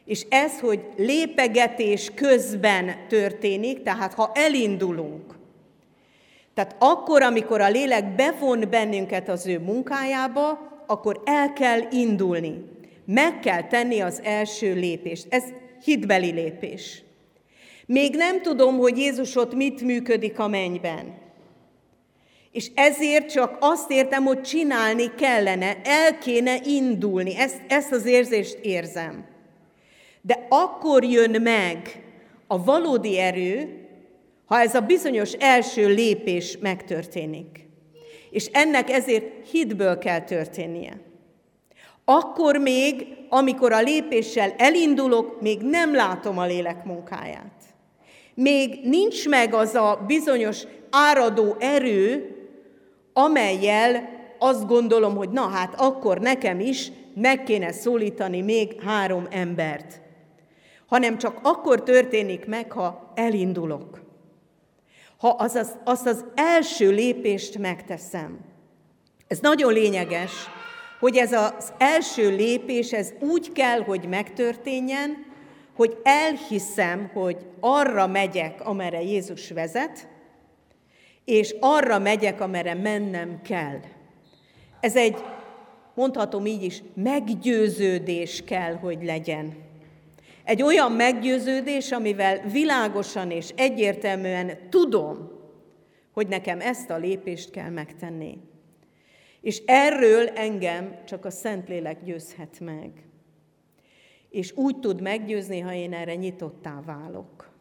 [0.05, 5.35] És ez, hogy lépegetés közben történik, tehát ha elindulunk,
[6.55, 12.65] tehát akkor, amikor a lélek bevon bennünket az ő munkájába, akkor el kell indulni.
[13.07, 15.27] Meg kell tenni az első lépést.
[15.29, 15.45] Ez
[15.85, 17.03] hitbeli lépés.
[17.87, 21.23] Még nem tudom, hogy Jézus ott mit működik a mennyben.
[22.53, 27.37] És ezért csak azt értem, hogy csinálni kellene, el kéne indulni.
[27.37, 29.25] Ezt, ezt az érzést érzem.
[30.27, 32.05] De akkor jön meg
[32.47, 33.79] a valódi erő,
[34.47, 37.69] ha ez a bizonyos első lépés megtörténik.
[38.31, 41.01] És ennek ezért hitből kell történnie.
[42.05, 47.63] Akkor még, amikor a lépéssel elindulok, még nem látom a lélek munkáját.
[48.35, 52.37] Még nincs meg az a bizonyos áradó erő,
[53.13, 54.09] amelyel
[54.39, 60.03] azt gondolom, hogy na hát akkor nekem is meg kéne szólítani még három embert
[60.95, 64.01] hanem csak akkor történik meg, ha elindulok.
[65.19, 68.39] Ha az az, az első lépést megteszem.
[69.27, 70.31] Ez nagyon lényeges,
[71.01, 75.27] hogy ez az első lépés, ez úgy kell, hogy megtörténjen,
[75.77, 80.09] hogy elhiszem, hogy arra megyek, amerre Jézus vezet,
[81.25, 83.81] és arra megyek, amerre mennem kell.
[84.81, 85.17] Ez egy,
[85.95, 89.64] mondhatom így is, meggyőződés kell, hogy legyen.
[90.45, 95.31] Egy olyan meggyőződés, amivel világosan és egyértelműen tudom,
[96.13, 98.39] hogy nekem ezt a lépést kell megtenni.
[99.41, 102.91] És erről engem csak a Szentlélek győzhet meg.
[104.31, 107.53] És úgy tud meggyőzni, ha én erre nyitottá válok.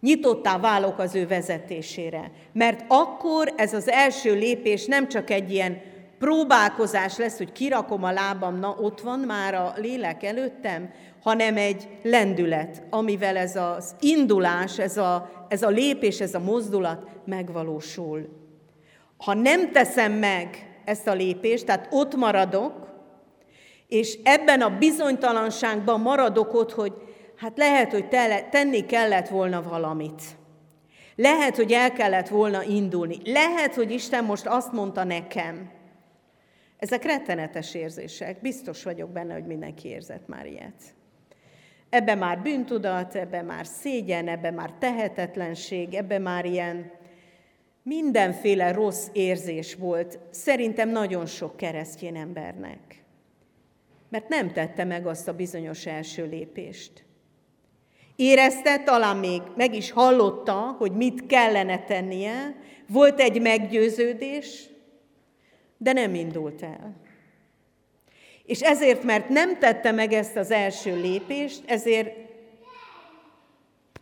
[0.00, 2.30] Nyitottá válok az ő vezetésére.
[2.52, 5.80] Mert akkor ez az első lépés nem csak egy ilyen
[6.18, 10.90] próbálkozás lesz, hogy kirakom a lábam, na ott van már a lélek előttem,
[11.22, 17.06] hanem egy lendület, amivel ez az indulás, ez a, ez a lépés, ez a mozdulat
[17.24, 18.28] megvalósul.
[19.16, 22.90] Ha nem teszem meg ezt a lépést, tehát ott maradok,
[23.88, 26.92] és ebben a bizonytalanságban maradok ott, hogy
[27.36, 28.08] hát lehet, hogy
[28.50, 30.22] tenni kellett volna valamit.
[31.16, 33.16] Lehet, hogy el kellett volna indulni.
[33.24, 35.70] Lehet, hogy Isten most azt mondta nekem.
[36.78, 38.40] Ezek rettenetes érzések.
[38.40, 40.94] Biztos vagyok benne, hogy mindenki érzett már ilyet.
[41.92, 46.90] Ebbe már bűntudat, ebbe már szégyen, ebbe már tehetetlenség, ebbe már ilyen
[47.82, 53.04] mindenféle rossz érzés volt, szerintem nagyon sok keresztjén embernek.
[54.08, 57.04] Mert nem tette meg azt a bizonyos első lépést.
[58.16, 62.56] Érezte, talán még meg is hallotta, hogy mit kellene tennie,
[62.88, 64.68] volt egy meggyőződés,
[65.76, 67.01] de nem indult el.
[68.52, 72.16] És ezért, mert nem tette meg ezt az első lépést, ezért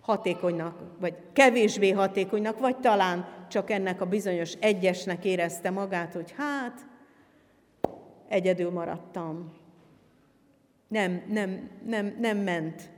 [0.00, 6.86] hatékonynak, vagy kevésbé hatékonynak, vagy talán csak ennek a bizonyos egyesnek érezte magát, hogy hát,
[8.28, 9.52] egyedül maradtam.
[10.88, 12.90] Nem, nem, nem, nem ment.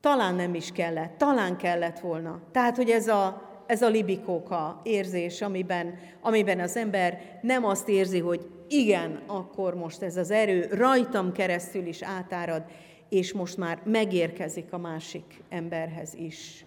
[0.00, 2.40] Talán nem is kellett, talán kellett volna.
[2.52, 8.18] Tehát, hogy ez a, ez a libikóka érzés, amiben, amiben az ember nem azt érzi,
[8.18, 12.64] hogy igen, akkor most ez az erő rajtam keresztül is átárad,
[13.08, 16.64] és most már megérkezik a másik emberhez is.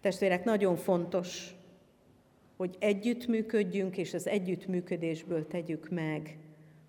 [0.00, 1.54] Testvérek, nagyon fontos,
[2.56, 6.36] hogy együttműködjünk, és az együttműködésből tegyük meg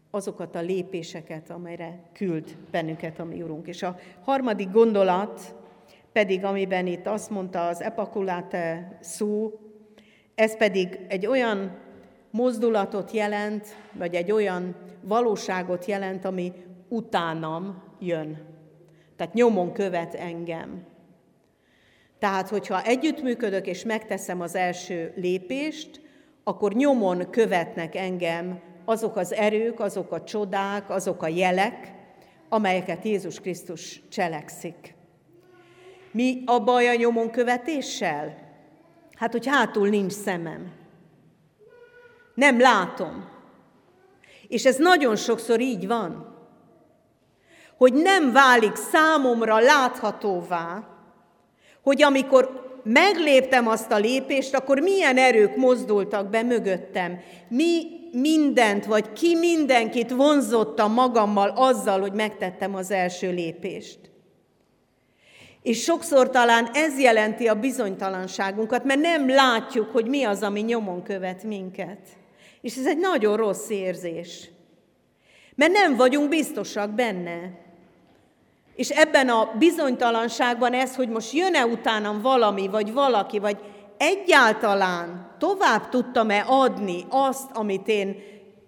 [0.09, 3.67] azokat a lépéseket, amelyre küld bennünket a mi Urunk.
[3.67, 5.55] És a harmadik gondolat
[6.11, 9.59] pedig, amiben itt azt mondta az epakulate szó,
[10.35, 11.77] ez pedig egy olyan
[12.31, 16.53] mozdulatot jelent, vagy egy olyan valóságot jelent, ami
[16.87, 18.37] utánam jön.
[19.15, 20.85] Tehát nyomon követ engem.
[22.19, 26.01] Tehát, hogyha együttműködök és megteszem az első lépést,
[26.43, 31.93] akkor nyomon követnek engem azok az erők, azok a csodák, azok a jelek,
[32.49, 34.95] amelyeket Jézus Krisztus cselekszik.
[36.11, 38.37] Mi a baj a nyomon követéssel?
[39.15, 40.71] Hát, hogy hátul nincs szemem.
[42.33, 43.29] Nem látom.
[44.47, 46.35] És ez nagyon sokszor így van,
[47.77, 50.87] hogy nem válik számomra láthatóvá,
[51.83, 57.19] hogy amikor megléptem azt a lépést, akkor milyen erők mozdultak be mögöttem.
[57.47, 64.10] Mi mindent, vagy ki mindenkit vonzotta magammal azzal, hogy megtettem az első lépést.
[65.61, 71.03] És sokszor talán ez jelenti a bizonytalanságunkat, mert nem látjuk, hogy mi az, ami nyomon
[71.03, 71.99] követ minket.
[72.61, 74.49] És ez egy nagyon rossz érzés.
[75.55, 77.59] Mert nem vagyunk biztosak benne.
[78.75, 83.57] És ebben a bizonytalanságban ez, hogy most jön-e utánam valami, vagy valaki, vagy
[83.97, 88.15] egyáltalán tovább tudtam-e adni azt, amit én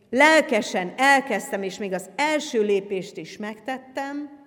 [0.10, 4.43] lelkesen elkezdtem, és még az első lépést is megtettem,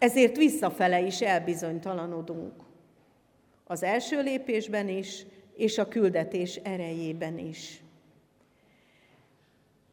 [0.00, 2.52] ezért visszafele is elbizonytalanodunk.
[3.64, 5.26] Az első lépésben is,
[5.56, 7.80] és a küldetés erejében is.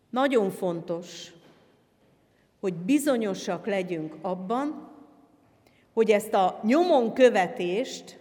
[0.09, 1.31] Nagyon fontos,
[2.59, 4.91] hogy bizonyosak legyünk abban,
[5.93, 8.19] hogy ezt a nyomon követést,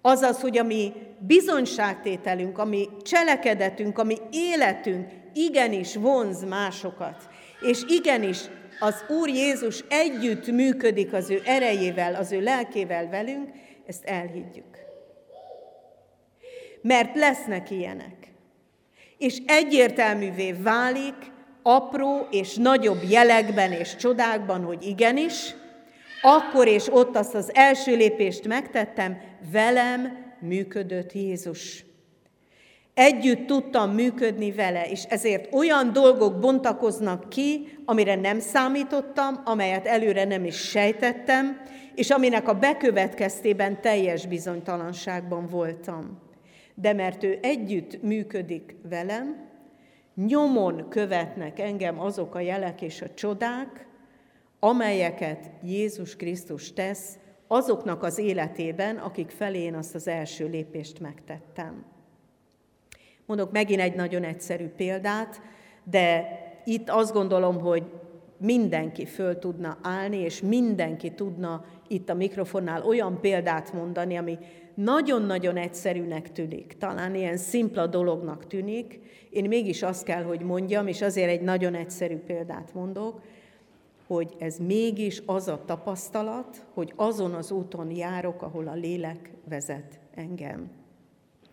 [0.00, 7.28] azaz, hogy a mi bizonyságtételünk, ami cselekedetünk, ami életünk igenis vonz másokat,
[7.60, 8.38] és igenis
[8.84, 13.48] az Úr Jézus együtt működik az ő erejével, az ő lelkével velünk,
[13.86, 14.78] ezt elhiggyük.
[16.82, 18.32] Mert lesznek ilyenek.
[19.18, 21.32] És egyértelművé válik
[21.62, 25.54] apró és nagyobb jelekben és csodákban, hogy igenis,
[26.22, 29.20] akkor és ott azt az első lépést megtettem,
[29.52, 31.84] velem működött Jézus.
[32.94, 40.24] Együtt tudtam működni vele, és ezért olyan dolgok bontakoznak ki, amire nem számítottam, amelyet előre
[40.24, 41.62] nem is sejtettem,
[41.94, 46.18] és aminek a bekövetkeztében teljes bizonytalanságban voltam.
[46.74, 49.48] De mert ő együtt működik velem,
[50.14, 53.86] nyomon követnek engem azok a jelek és a csodák,
[54.60, 61.93] amelyeket Jézus Krisztus tesz azoknak az életében, akik felé én azt az első lépést megtettem.
[63.26, 65.40] Mondok megint egy nagyon egyszerű példát,
[65.84, 66.26] de
[66.64, 67.82] itt azt gondolom, hogy
[68.36, 74.38] mindenki föl tudna állni, és mindenki tudna itt a mikrofonnál olyan példát mondani, ami
[74.74, 79.00] nagyon-nagyon egyszerűnek tűnik, talán ilyen szimpla dolognak tűnik,
[79.30, 83.20] én mégis azt kell, hogy mondjam, és azért egy nagyon egyszerű példát mondok,
[84.06, 89.98] hogy ez mégis az a tapasztalat, hogy azon az úton járok, ahol a lélek vezet
[90.14, 90.70] engem.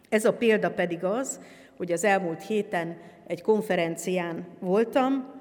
[0.10, 1.40] Ez a példa pedig az,
[1.82, 5.32] hogy az elmúlt héten egy konferencián voltam,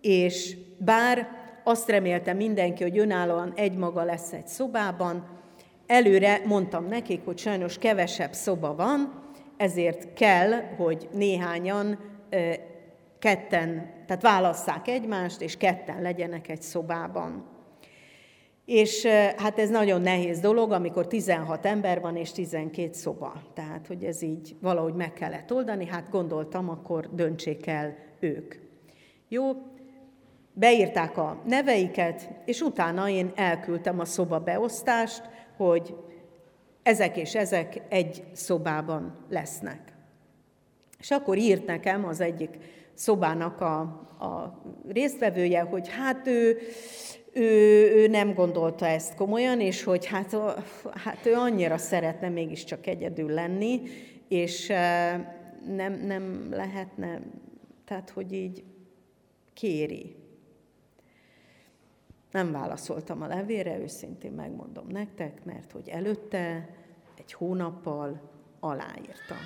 [0.00, 1.28] és bár
[1.64, 5.28] azt remélte mindenki, hogy önállóan egymaga lesz egy szobában,
[5.86, 9.22] előre mondtam nekik, hogy sajnos kevesebb szoba van,
[9.56, 11.98] ezért kell, hogy néhányan
[13.18, 17.44] ketten, tehát válasszák egymást, és ketten legyenek egy szobában.
[18.66, 19.06] És
[19.36, 23.42] hát ez nagyon nehéz dolog, amikor 16 ember van és 12 szoba.
[23.54, 28.54] Tehát, hogy ez így valahogy meg kellett oldani, hát gondoltam, akkor döntsék el ők.
[29.28, 29.52] Jó,
[30.52, 35.22] beírták a neveiket, és utána én elküldtem a szoba beosztást,
[35.56, 35.94] hogy
[36.82, 39.80] ezek és ezek egy szobában lesznek.
[40.98, 42.58] És akkor írt nekem az egyik
[42.94, 43.78] szobának a,
[44.18, 46.58] a résztvevője, hogy hát ő,
[47.36, 50.36] ő, ő nem gondolta ezt komolyan, és hogy hát,
[50.94, 53.80] hát ő annyira szeretne mégiscsak egyedül lenni,
[54.28, 54.66] és
[55.66, 57.20] nem, nem lehetne,
[57.84, 58.64] tehát hogy így
[59.52, 60.16] kéri.
[62.30, 66.68] Nem válaszoltam a levére, őszintén megmondom nektek, mert hogy előtte
[67.18, 68.30] egy hónappal
[68.60, 69.38] aláírtam.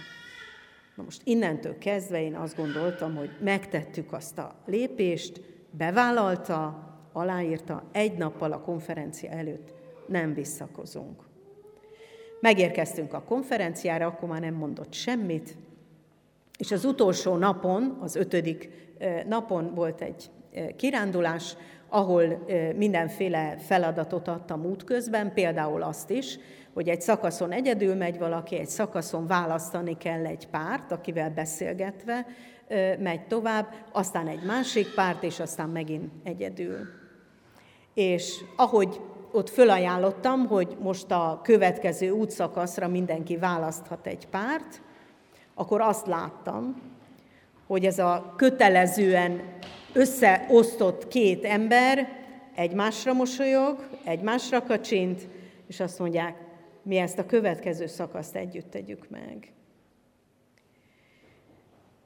[0.96, 8.18] Na most innentől kezdve én azt gondoltam, hogy megtettük azt a lépést, bevállalta, aláírta, egy
[8.18, 9.72] nappal a konferencia előtt
[10.06, 11.22] nem visszakozunk.
[12.40, 15.56] Megérkeztünk a konferenciára, akkor már nem mondott semmit,
[16.58, 18.70] és az utolsó napon, az ötödik
[19.28, 20.30] napon volt egy
[20.76, 21.56] kirándulás,
[21.88, 22.46] ahol
[22.76, 26.38] mindenféle feladatot adtam útközben, például azt is,
[26.74, 32.26] hogy egy szakaszon egyedül megy valaki, egy szakaszon választani kell egy párt, akivel beszélgetve
[32.98, 36.98] megy tovább, aztán egy másik párt, és aztán megint egyedül.
[38.00, 39.00] És ahogy
[39.32, 44.82] ott fölajánlottam, hogy most a következő útszakaszra mindenki választhat egy párt,
[45.54, 46.82] akkor azt láttam,
[47.66, 49.42] hogy ez a kötelezően
[49.92, 52.08] összeosztott két ember
[52.54, 55.28] egymásra mosolyog, egymásra kacsint,
[55.66, 56.36] és azt mondják,
[56.82, 59.52] mi ezt a következő szakaszt együtt tegyük meg.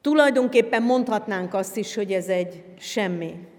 [0.01, 3.53] Tulajdonképpen mondhatnánk azt is, hogy ez egy semmi.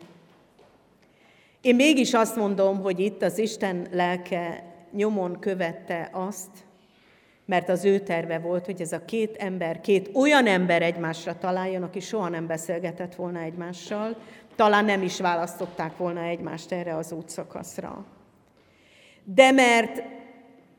[1.66, 4.62] Én mégis azt mondom, hogy itt az Isten lelke
[4.92, 6.50] nyomon követte azt,
[7.44, 11.82] mert az ő terve volt, hogy ez a két ember, két olyan ember egymásra találjon,
[11.82, 14.16] aki soha nem beszélgetett volna egymással,
[14.56, 18.04] talán nem is választották volna egymást erre az útszakaszra.
[19.24, 20.02] De mert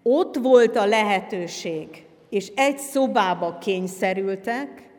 [0.03, 4.89] ott volt a lehetőség, és egy szobába kényszerültek,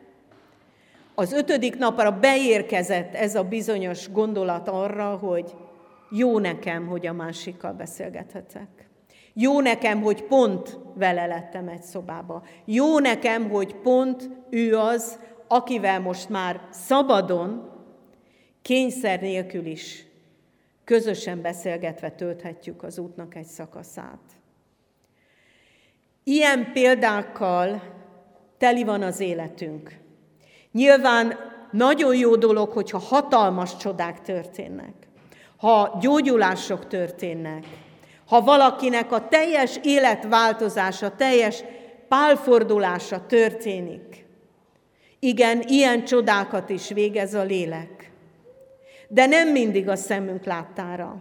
[1.15, 5.53] az ötödik napra beérkezett ez a bizonyos gondolat arra, hogy
[6.09, 8.89] jó nekem, hogy a másikkal beszélgethetek.
[9.33, 12.43] Jó nekem, hogy pont vele lettem egy szobába.
[12.65, 17.69] Jó nekem, hogy pont ő az, akivel most már szabadon,
[18.61, 20.05] kényszer nélkül is
[20.83, 24.19] közösen beszélgetve tölthetjük az útnak egy szakaszát.
[26.23, 27.81] Ilyen példákkal
[28.57, 29.97] teli van az életünk.
[30.71, 31.33] Nyilván
[31.71, 34.93] nagyon jó dolog, hogyha hatalmas csodák történnek,
[35.59, 37.65] ha gyógyulások történnek,
[38.27, 41.63] ha valakinek a teljes életváltozása, teljes
[42.07, 44.25] pálfordulása történik.
[45.19, 48.11] Igen, ilyen csodákat is végez a lélek.
[49.07, 51.17] De nem mindig a szemünk láttára.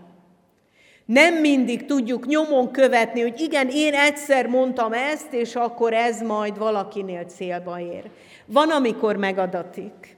[1.05, 6.59] Nem mindig tudjuk nyomon követni, hogy igen, én egyszer mondtam ezt, és akkor ez majd
[6.59, 8.11] valakinél célba ér.
[8.47, 10.18] Van, amikor megadatik.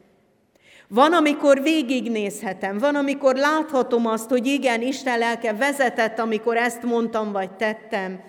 [0.95, 7.33] Van, amikor végignézhetem, van, amikor láthatom azt, hogy igen, Isten lelke vezetett, amikor ezt mondtam
[7.33, 8.21] vagy tettem,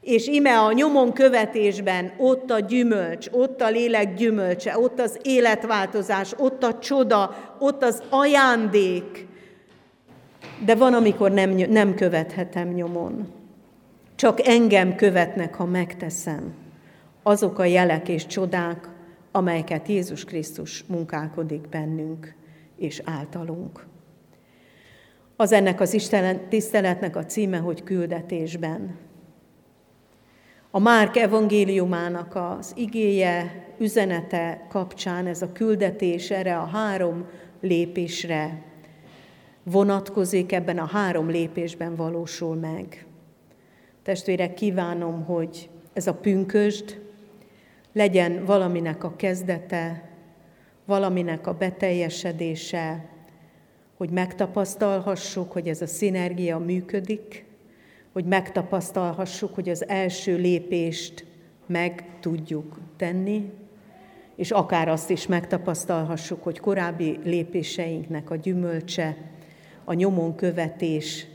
[0.00, 6.34] és ime a nyomon követésben ott a gyümölcs, ott a lélek gyümölcse, ott az életváltozás,
[6.36, 9.26] ott a csoda, ott az ajándék,
[10.64, 13.32] de van, amikor nem, nem követhetem nyomon.
[14.16, 16.54] Csak engem követnek, ha megteszem.
[17.22, 18.88] Azok a jelek és csodák,
[19.32, 22.34] amelyeket Jézus Krisztus munkálkodik bennünk
[22.76, 23.86] és általunk.
[25.36, 28.98] Az ennek az Isten tiszteletnek a címe, hogy küldetésben.
[30.70, 37.26] A Márk evangéliumának az igéje, üzenete kapcsán ez a küldetés erre a három
[37.60, 38.62] lépésre
[39.62, 43.06] vonatkozik, ebben a három lépésben valósul meg.
[44.02, 47.00] Testvérek, kívánom, hogy ez a pünkösd
[47.92, 50.08] legyen valaminek a kezdete,
[50.84, 53.08] valaminek a beteljesedése,
[53.96, 57.44] hogy megtapasztalhassuk, hogy ez a szinergia működik,
[58.12, 61.24] hogy megtapasztalhassuk, hogy az első lépést
[61.66, 63.50] meg tudjuk tenni,
[64.36, 69.16] és akár azt is megtapasztalhassuk, hogy korábbi lépéseinknek a gyümölcse,
[69.84, 71.26] a nyomon követés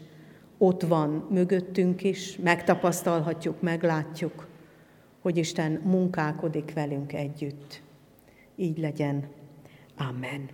[0.58, 4.48] ott van mögöttünk is, megtapasztalhatjuk, meglátjuk,
[5.26, 7.82] hogy Isten munkálkodik velünk együtt.
[8.56, 9.28] Így legyen.
[9.98, 10.50] Amen.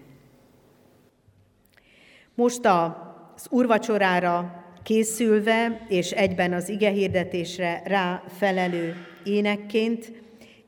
[2.36, 10.12] Most az úrvacsorára készülve, és egyben az igehirdetésre rá felelő énekként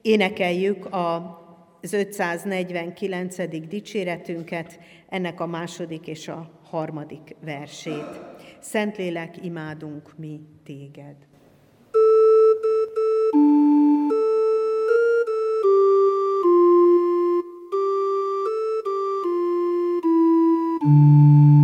[0.02, 3.68] énekeljük az 549.
[3.68, 4.80] dicséretünket,
[5.10, 8.22] ennek a második és a harmadik versét.
[8.60, 11.16] Szentlélek, imádunk mi téged.
[13.34, 13.63] thank you
[20.86, 21.63] うん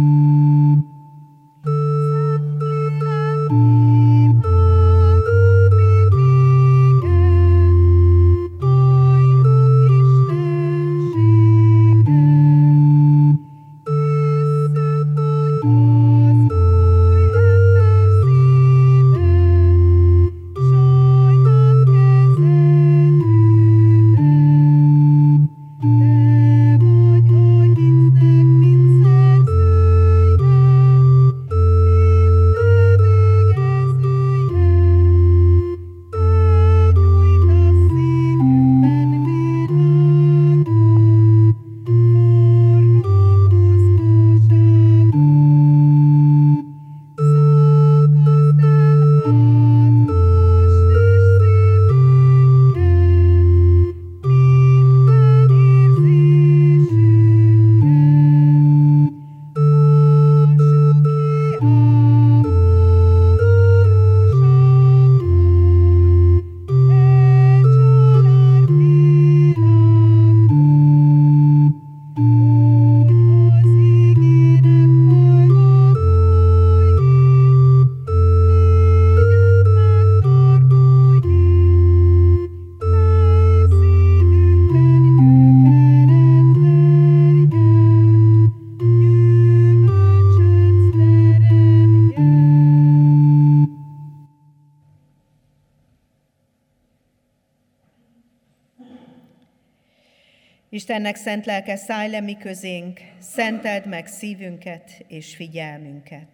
[100.89, 106.27] Istennek szent lelke, szállj le mi közénk, szenteld meg szívünket és figyelmünket.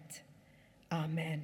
[0.88, 1.40] Amen.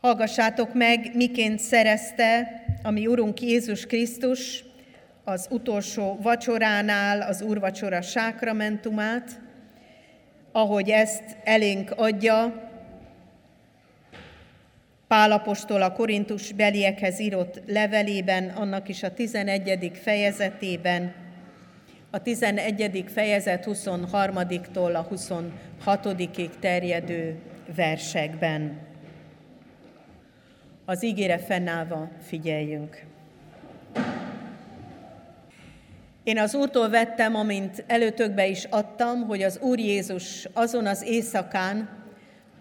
[0.00, 4.64] Hallgassátok meg, miként szerezte a mi Urunk Jézus Krisztus
[5.24, 9.40] az utolsó vacsoránál az úrvacsora sákramentumát,
[10.52, 12.70] ahogy ezt elénk adja,
[15.12, 19.90] Pálapostól a Korintus beliekhez írott levelében, annak is a 11.
[19.94, 21.14] fejezetében,
[22.10, 23.04] a 11.
[23.08, 26.08] fejezet 23-tól a 26
[26.60, 27.36] terjedő
[27.76, 28.78] versekben.
[30.84, 33.04] Az ígére fennállva figyeljünk.
[36.22, 42.01] Én az Úrtól vettem, amint előtökbe is adtam, hogy az Úr Jézus azon az éjszakán,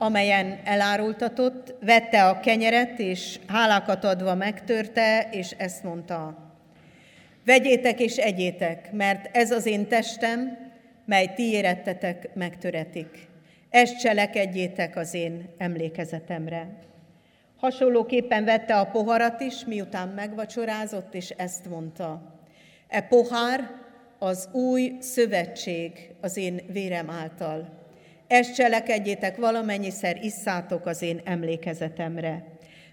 [0.01, 6.37] amelyen elárultatott, vette a kenyeret, és hálákat adva megtörte, és ezt mondta,
[7.45, 10.57] vegyétek és egyétek, mert ez az én testem,
[11.05, 13.27] mely ti érettetek megtöretik.
[13.69, 16.67] Ezt cselekedjétek az én emlékezetemre.
[17.57, 22.21] Hasonlóképpen vette a poharat is, miután megvacsorázott, és ezt mondta.
[22.87, 23.69] E pohár
[24.19, 25.91] az új szövetség
[26.21, 27.80] az én vérem által.
[28.31, 32.43] Ezt cselekedjétek, valamennyiszer isszátok az én emlékezetemre.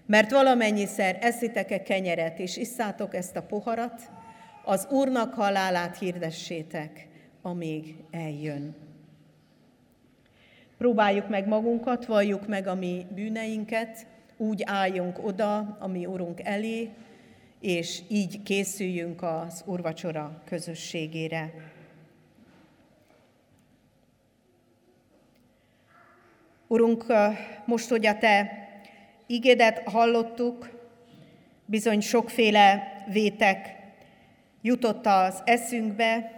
[0.05, 4.01] Mert valamennyiszer eszitek-e kenyeret, és isszátok ezt a poharat,
[4.65, 7.07] az Úrnak halálát hirdessétek,
[7.41, 8.75] amíg eljön.
[10.77, 14.05] Próbáljuk meg magunkat, valljuk meg a mi bűneinket,
[14.37, 16.89] úgy álljunk oda a mi Urunk elé,
[17.61, 21.53] és így készüljünk az Urvacsora közösségére.
[26.71, 27.05] Urunk,
[27.65, 28.67] most, hogy a Te
[29.27, 30.69] igédet hallottuk,
[31.65, 33.75] bizony sokféle vétek
[34.61, 36.31] jutott az eszünkbe,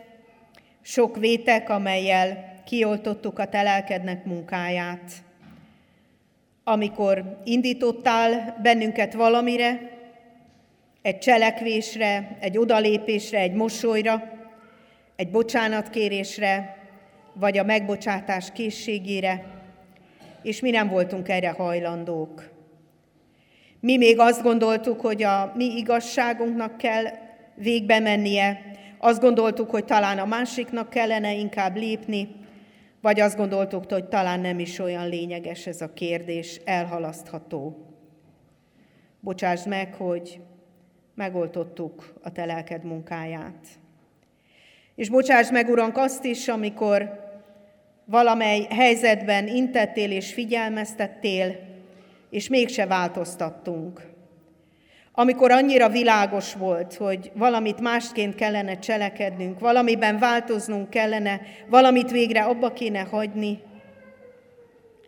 [0.81, 5.11] sok vétek, amelyel kioltottuk a Te lelkednek munkáját.
[6.63, 9.79] Amikor indítottál bennünket valamire,
[11.01, 14.23] egy cselekvésre, egy odalépésre, egy mosolyra,
[15.15, 16.77] egy bocsánatkérésre,
[17.33, 19.59] vagy a megbocsátás készségére,
[20.43, 22.49] és mi nem voltunk erre hajlandók.
[23.79, 27.03] Mi még azt gondoltuk, hogy a mi igazságunknak kell
[27.55, 28.61] végbe mennie,
[28.97, 32.35] azt gondoltuk, hogy talán a másiknak kellene inkább lépni,
[33.01, 37.85] vagy azt gondoltuk, hogy talán nem is olyan lényeges ez a kérdés, elhalasztható.
[39.19, 40.39] Bocsásd meg, hogy
[41.15, 43.67] megoltottuk a te lelked munkáját.
[44.95, 47.29] És bocsáss meg, Urank, azt is, amikor
[48.11, 51.59] valamely helyzetben intettél és figyelmeztettél,
[52.29, 54.09] és mégse változtattunk.
[55.11, 62.73] Amikor annyira világos volt, hogy valamit másként kellene cselekednünk, valamiben változnunk kellene, valamit végre abba
[62.73, 63.59] kéne hagyni,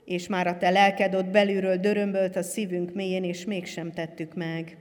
[0.06, 4.78] és már a te lelked ott belülről dörömbölt a szívünk mélyén, és mégsem tettük meg.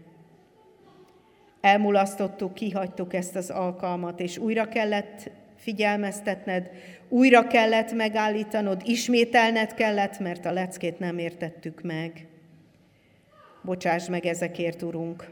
[1.60, 5.30] Elmulasztottuk, kihagytuk ezt az alkalmat, és újra kellett
[5.62, 6.70] figyelmeztetned,
[7.08, 12.26] újra kellett megállítanod, ismételned kellett, mert a leckét nem értettük meg.
[13.62, 15.30] Bocsáss meg ezekért, Urunk.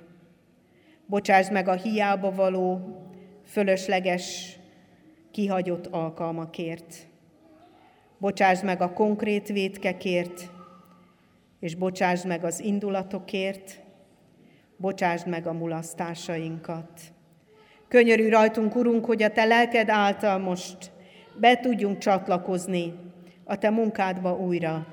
[1.07, 2.97] Bocsáss meg a hiába való,
[3.47, 4.59] fölösleges,
[5.31, 6.95] kihagyott alkalmakért.
[8.19, 10.51] Bocsáss meg a konkrét vétkekért,
[11.61, 13.81] és bocsáss meg az indulatokért,
[14.77, 17.01] bocsásd meg a mulasztásainkat.
[17.91, 20.77] Könyörű rajtunk, Urunk, hogy a Te lelked által most
[21.41, 22.95] be tudjunk csatlakozni
[23.45, 24.87] a Te munkádba újra.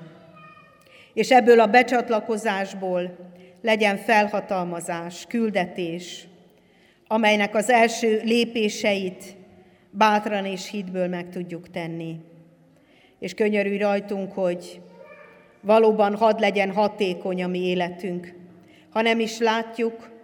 [1.14, 3.16] És ebből a becsatlakozásból
[3.62, 6.28] legyen felhatalmazás, küldetés,
[7.06, 9.36] amelynek az első lépéseit
[9.90, 12.16] bátran és hitből meg tudjuk tenni.
[13.18, 14.80] És könyörű rajtunk, hogy
[15.60, 18.34] valóban hadd legyen hatékony a mi életünk,
[18.90, 20.17] ha nem is látjuk,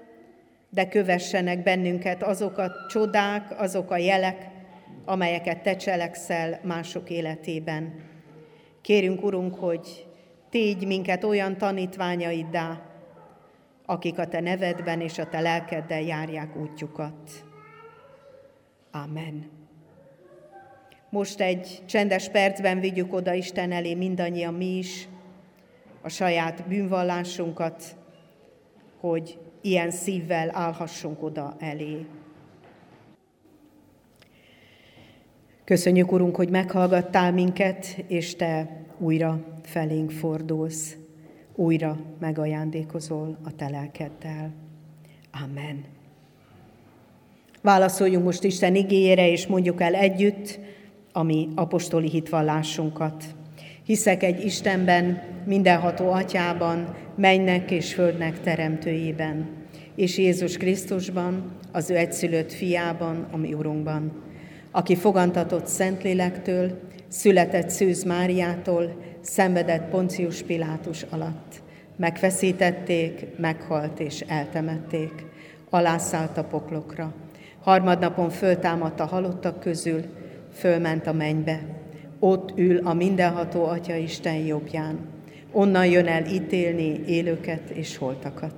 [0.74, 4.48] de kövessenek bennünket azok a csodák, azok a jelek,
[5.04, 7.94] amelyeket te cselekszel mások életében.
[8.80, 10.06] Kérünk, Urunk, hogy
[10.50, 12.80] tégy minket olyan tanítványaiddá,
[13.86, 17.44] akik a te nevedben és a te lelkeddel járják útjukat.
[18.90, 19.50] Amen.
[21.10, 25.08] Most egy csendes percben vigyük oda Isten elé mindannyian mi is
[26.02, 27.84] a saját bűnvallásunkat,
[29.00, 32.06] hogy ilyen szívvel állhassunk oda elé.
[35.64, 40.96] Köszönjük, Urunk, hogy meghallgattál minket, és Te újra felénk fordulsz,
[41.54, 44.52] újra megajándékozol a Te lelkeddel.
[45.44, 45.84] Amen.
[47.62, 50.58] Válaszoljunk most Isten igényére, és mondjuk el együtt
[51.12, 53.24] a mi apostoli hitvallásunkat.
[53.84, 59.48] Hiszek egy Istenben, mindenható atyában, mennek és földnek teremtőjében,
[59.94, 64.12] és Jézus Krisztusban, az ő egyszülött fiában, ami Urunkban,
[64.70, 71.62] aki fogantatott Szentlélektől, született Szűz Máriától, szenvedett Poncius Pilátus alatt.
[71.96, 75.12] Megfeszítették, meghalt és eltemették.
[75.70, 77.14] Alászállt a poklokra.
[77.60, 80.02] Harmadnapon föltámadt a halottak közül,
[80.52, 81.60] fölment a mennybe.
[82.18, 84.98] Ott ül a mindenható Atya Isten jobbján
[85.56, 88.54] Onnan jön el ítélni élőket és holtakat.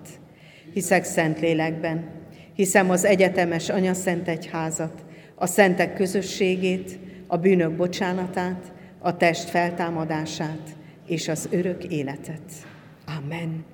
[0.73, 2.11] Hiszek szent lélekben,
[2.55, 10.77] hiszem az egyetemes Anya Szent Egyházat, a szentek közösségét, a bűnök bocsánatát, a test feltámadását
[11.07, 12.53] és az örök életet.
[13.19, 13.65] Amen.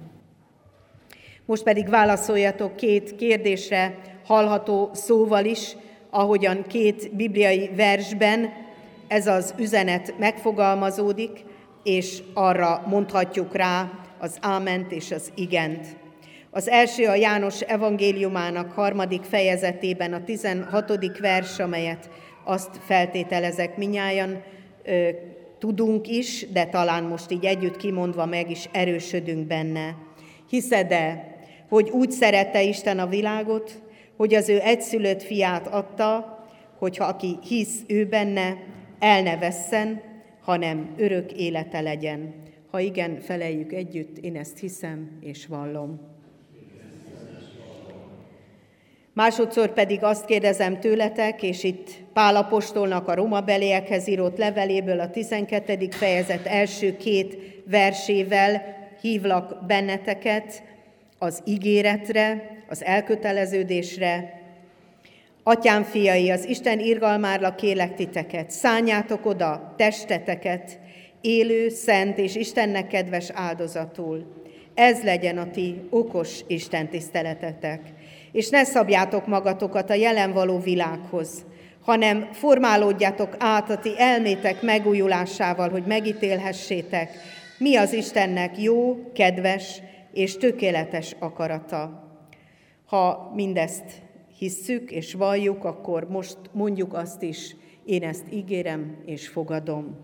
[1.46, 5.76] Most pedig válaszoljatok két kérdésre hallható szóval is,
[6.10, 8.52] ahogyan két bibliai versben
[9.08, 11.44] ez az üzenet megfogalmazódik,
[11.82, 15.86] és arra mondhatjuk rá az áment és az igent.
[16.50, 21.18] Az első a János evangéliumának harmadik fejezetében a 16.
[21.18, 22.10] vers, amelyet
[22.44, 24.42] azt feltételezek minnyáján
[25.58, 29.96] tudunk is, de talán most így együtt kimondva meg is erősödünk benne.
[30.48, 31.36] Hiszed-e,
[31.68, 33.82] hogy úgy szerette Isten a világot,
[34.16, 36.38] hogy az ő egyszülött fiát adta,
[36.78, 38.56] hogyha aki hisz ő benne,
[38.98, 40.11] el ne vesszen,
[40.42, 42.34] hanem örök élete legyen.
[42.70, 46.00] Ha igen, feleljük együtt, én ezt hiszem és vallom.
[49.14, 55.88] Másodszor pedig azt kérdezem tőletek, és itt Pálapostolnak a Roma beliekhez írott leveléből a 12.
[55.90, 57.36] fejezet első két
[57.66, 58.62] versével
[59.00, 60.62] hívlak benneteket
[61.18, 64.41] az ígéretre, az elköteleződésre,
[65.44, 70.78] Atyám fiai, az Isten irgalmárla kélek titeket, szálljátok oda testeteket,
[71.20, 74.32] élő, szent és Istennek kedves áldozatul.
[74.74, 77.80] Ez legyen a ti okos Isten tiszteletetek.
[78.32, 81.44] És ne szabjátok magatokat a jelen való világhoz,
[81.84, 87.10] hanem formálódjatok át a ti elmétek megújulásával, hogy megítélhessétek,
[87.58, 89.82] mi az Istennek jó, kedves
[90.12, 92.10] és tökéletes akarata.
[92.86, 93.84] Ha mindezt
[94.42, 99.96] hisszük és valljuk, akkor most mondjuk azt is, én ezt ígérem és fogadom.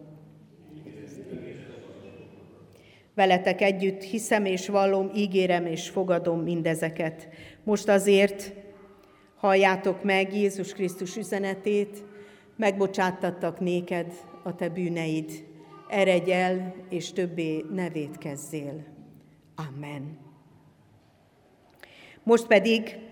[3.14, 7.28] Veletek együtt hiszem és vallom, ígérem és fogadom mindezeket.
[7.64, 8.52] Most azért
[9.36, 12.04] halljátok meg Jézus Krisztus üzenetét,
[12.56, 14.12] megbocsáttattak néked
[14.42, 15.44] a te bűneid.
[15.88, 18.84] Eredj el, és többé ne védkezzél.
[19.54, 20.18] Amen.
[22.22, 23.07] Most pedig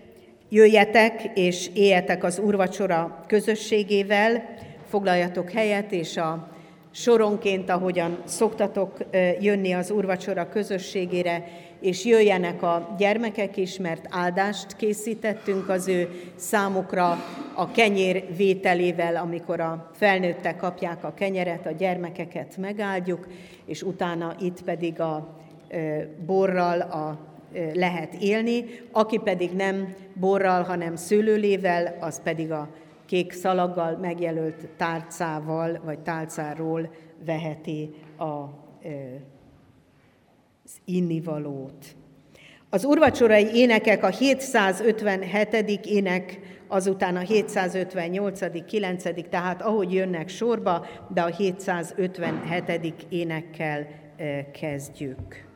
[0.49, 4.55] jöjjetek és éljetek az úrvacsora közösségével,
[4.89, 6.47] foglaljatok helyet, és a
[6.91, 8.97] soronként, ahogyan szoktatok
[9.39, 11.43] jönni az úrvacsora közösségére,
[11.79, 17.17] és jöjjenek a gyermekek is, mert áldást készítettünk az ő számukra
[17.55, 23.27] a kenyér vételével, amikor a felnőttek kapják a kenyeret, a gyermekeket megáldjuk,
[23.65, 25.37] és utána itt pedig a
[26.25, 27.19] borral a,
[27.73, 32.69] lehet élni, aki pedig nem borral, hanem szőlőlével, az pedig a
[33.05, 36.93] kék szalaggal megjelölt tálcával, vagy tálcáról
[37.25, 38.23] veheti a,
[40.63, 41.95] az innivalót.
[42.69, 45.85] Az urvacsorai énekek a 757.
[45.85, 53.05] ének, azután a 758., 9., tehát ahogy jönnek sorba, de a 757.
[53.09, 53.87] énekkel
[54.51, 55.46] kezdjük.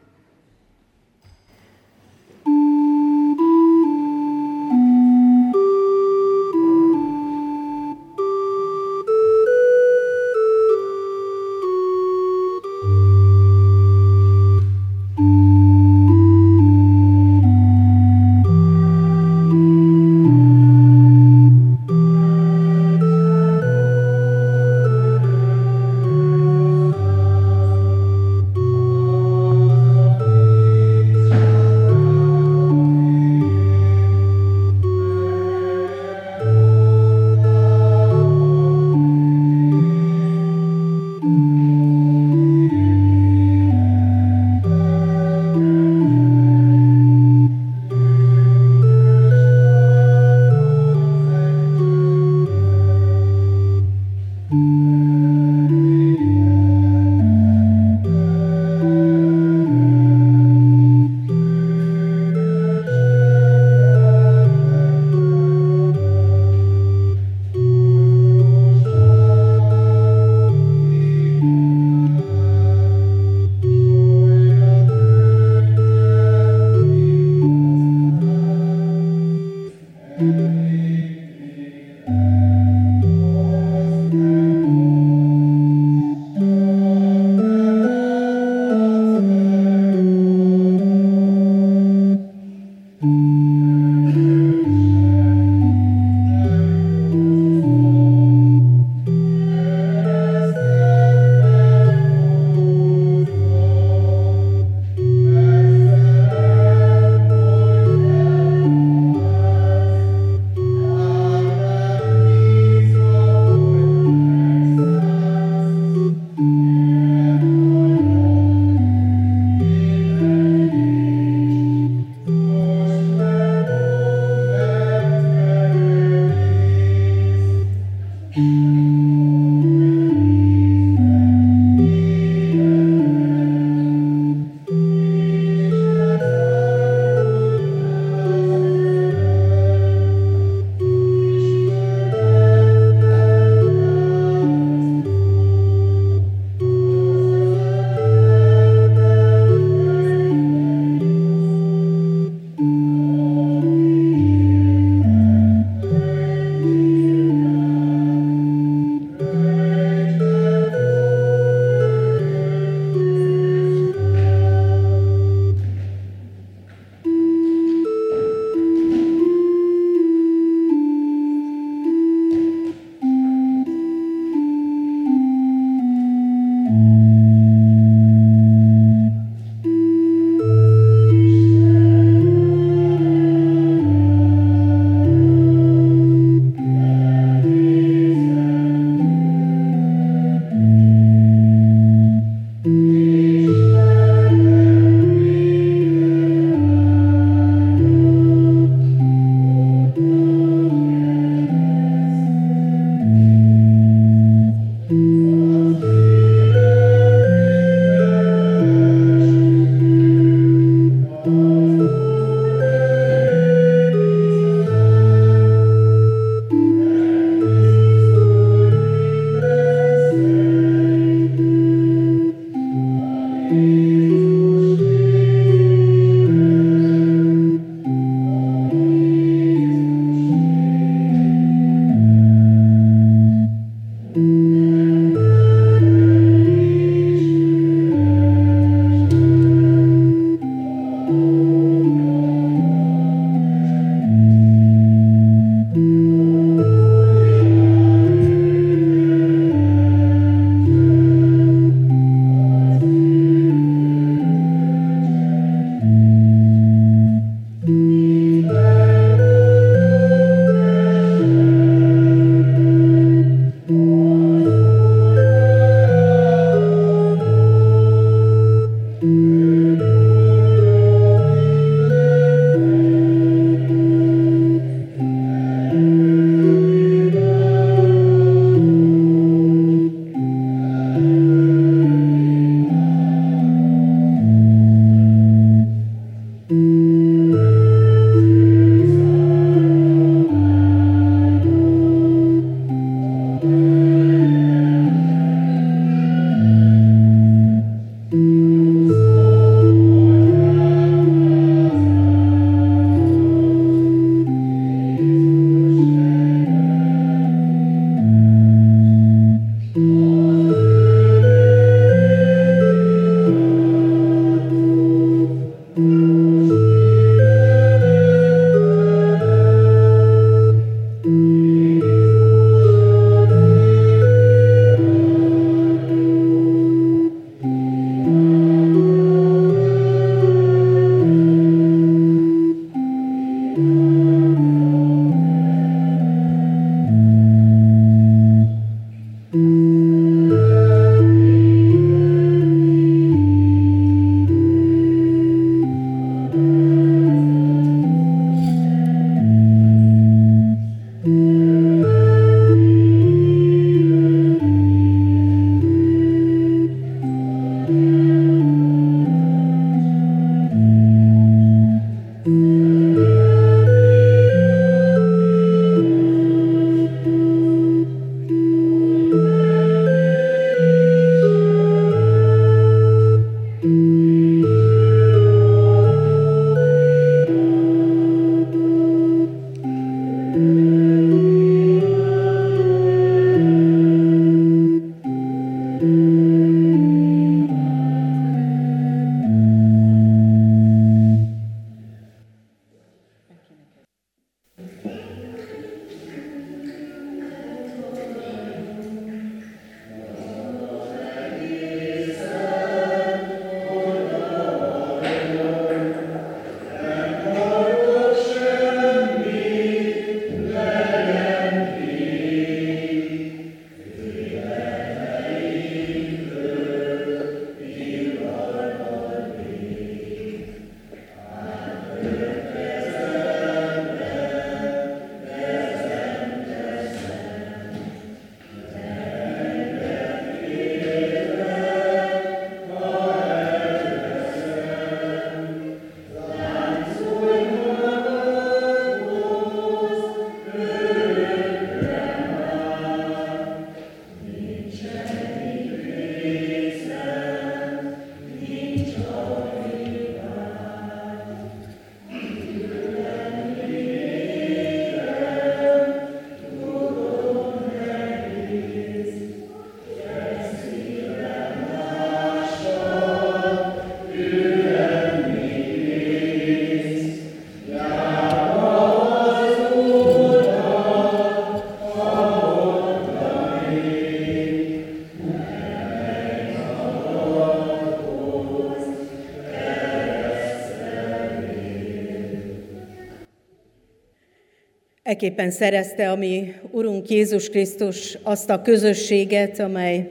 [485.22, 490.10] Eképpen szerezte a mi Urunk Jézus Krisztus azt a közösséget, amely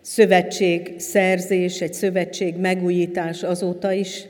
[0.00, 4.26] szövetség szerzés, egy szövetség megújítás azóta is.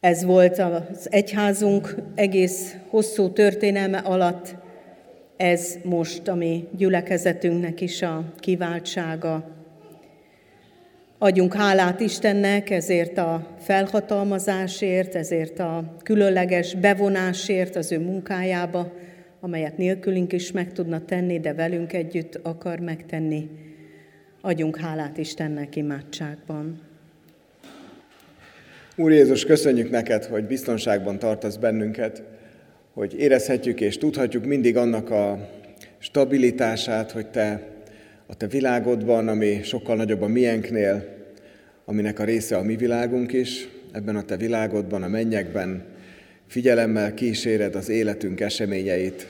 [0.00, 4.54] Ez volt az egyházunk egész hosszú történelme alatt,
[5.36, 9.57] ez most a mi gyülekezetünknek is a kiváltsága.
[11.20, 18.92] Adjunk hálát Istennek ezért a felhatalmazásért, ezért a különleges bevonásért az ő munkájába,
[19.40, 23.48] amelyet nélkülünk is meg tudna tenni, de velünk együtt akar megtenni.
[24.40, 26.80] Adjunk hálát Istennek imádságban.
[28.96, 32.22] Úr Jézus, köszönjük neked, hogy biztonságban tartasz bennünket,
[32.92, 35.48] hogy érezhetjük és tudhatjuk mindig annak a
[35.98, 37.76] stabilitását, hogy te
[38.30, 41.16] a te világodban, ami sokkal nagyobb a miénknél,
[41.84, 45.84] aminek a része a mi világunk is, ebben a te világodban, a mennyekben
[46.46, 49.26] figyelemmel kíséred az életünk eseményeit,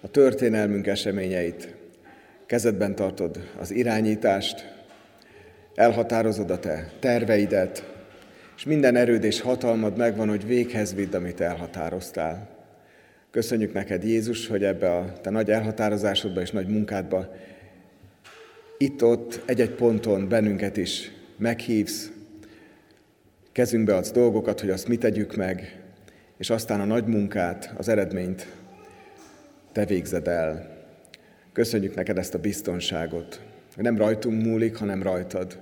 [0.00, 1.74] a történelmünk eseményeit,
[2.46, 4.72] kezedben tartod az irányítást,
[5.74, 7.92] elhatározod a te terveidet,
[8.56, 12.48] és minden erőd és hatalmad megvan, hogy véghez vidd, amit elhatároztál.
[13.30, 17.34] Köszönjük neked, Jézus, hogy ebbe a te nagy elhatározásodba és nagy munkádba
[18.84, 22.10] itt-ott, egy-egy ponton bennünket is meghívsz,
[23.52, 25.82] kezünkbe adsz dolgokat, hogy azt mi tegyük meg,
[26.36, 28.46] és aztán a nagy munkát, az eredményt
[29.72, 30.76] te végzed el.
[31.52, 33.40] Köszönjük neked ezt a biztonságot,
[33.76, 35.58] nem rajtunk múlik, hanem rajtad,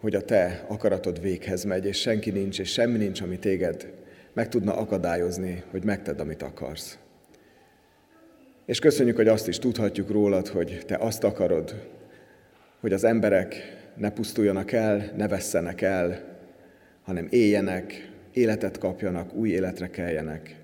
[0.00, 3.92] hogy a te akaratod véghez megy, és senki nincs, és semmi nincs, ami téged
[4.32, 6.98] meg tudna akadályozni, hogy megtedd, amit akarsz.
[8.70, 11.74] És köszönjük, hogy azt is tudhatjuk rólad, hogy te azt akarod,
[12.80, 16.38] hogy az emberek ne pusztuljanak el, ne vesszenek el,
[17.02, 20.56] hanem éljenek, életet kapjanak, új életre keljenek.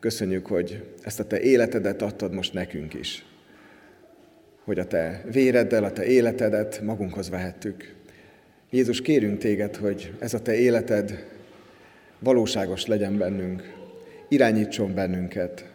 [0.00, 3.26] Köszönjük, hogy ezt a te életedet adtad most nekünk is.
[4.64, 7.94] Hogy a te véreddel, a te életedet magunkhoz vehettük.
[8.70, 11.26] Jézus, kérünk téged, hogy ez a te életed
[12.18, 13.74] valóságos legyen bennünk,
[14.28, 15.69] irányítson bennünket,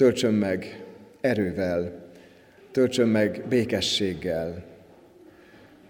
[0.00, 0.84] töltsön meg
[1.20, 1.92] erővel,
[2.70, 4.64] töltsön meg békességgel,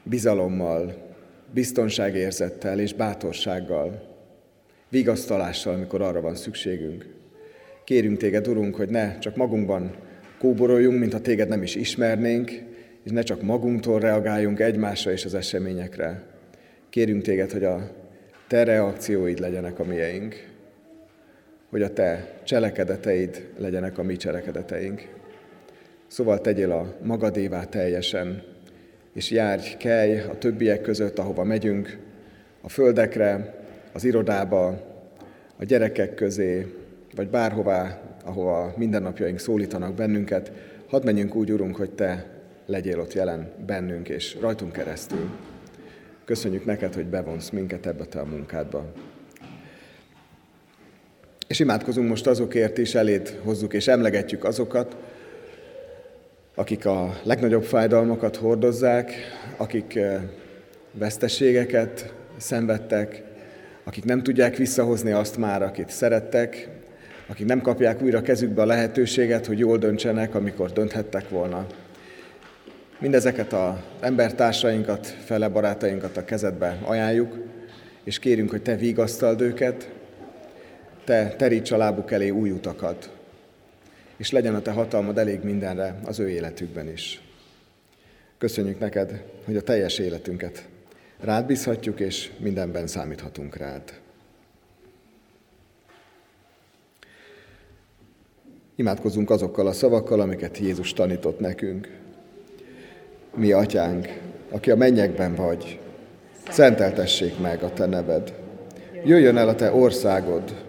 [0.02, 1.14] bizalommal,
[1.54, 4.16] biztonságérzettel és bátorsággal,
[4.88, 7.06] vigasztalással, amikor arra van szükségünk.
[7.84, 9.96] Kérünk téged, Urunk, hogy ne csak magunkban
[10.38, 12.50] kóboroljunk, mint ha téged nem is ismernénk,
[13.04, 16.22] és ne csak magunktól reagáljunk egymásra és az eseményekre.
[16.88, 17.90] Kérünk téged, hogy a
[18.48, 20.50] te reakcióid legyenek a mieink,
[21.70, 25.08] hogy a te cselekedeteid legyenek a mi cselekedeteink.
[26.06, 28.42] Szóval tegyél a magadévá teljesen,
[29.12, 31.98] és járj, kelj a többiek között, ahova megyünk,
[32.60, 33.54] a földekre,
[33.92, 34.68] az irodába,
[35.56, 36.74] a gyerekek közé,
[37.14, 40.52] vagy bárhová, ahova mindennapjaink szólítanak bennünket,
[40.88, 42.26] hadd menjünk úgy, Urunk, hogy Te
[42.66, 45.30] legyél ott jelen bennünk és rajtunk keresztül.
[46.24, 48.92] Köszönjük neked, hogy bevonsz minket ebbe a munkádba.
[51.50, 54.96] És imádkozunk most azokért is, elét hozzuk és emlegetjük azokat,
[56.54, 59.12] akik a legnagyobb fájdalmakat hordozzák,
[59.56, 59.98] akik
[60.92, 63.22] veszteségeket szenvedtek,
[63.84, 66.68] akik nem tudják visszahozni azt már, akit szerettek,
[67.26, 71.66] akik nem kapják újra kezükbe a lehetőséget, hogy jól döntsenek, amikor dönthettek volna.
[72.98, 77.36] Mindezeket az embertársainkat, fele barátainkat a kezedbe ajánljuk,
[78.04, 79.90] és kérünk, hogy Te vigasztald őket,
[81.10, 83.10] Te teríts a lábuk elé új utakat,
[84.16, 87.22] és legyen a Te hatalmad elég mindenre az ő életükben is.
[88.38, 90.68] Köszönjük neked, hogy a teljes életünket
[91.20, 93.82] rád bízhatjuk, és mindenben számíthatunk rád.
[98.74, 101.88] Imádkozzunk azokkal a szavakkal, amiket Jézus tanított nekünk.
[103.34, 104.18] Mi, Atyánk,
[104.50, 105.78] aki a mennyekben vagy,
[106.48, 108.34] szenteltessék meg a Te neved.
[109.04, 110.68] Jöjjön el a Te országod,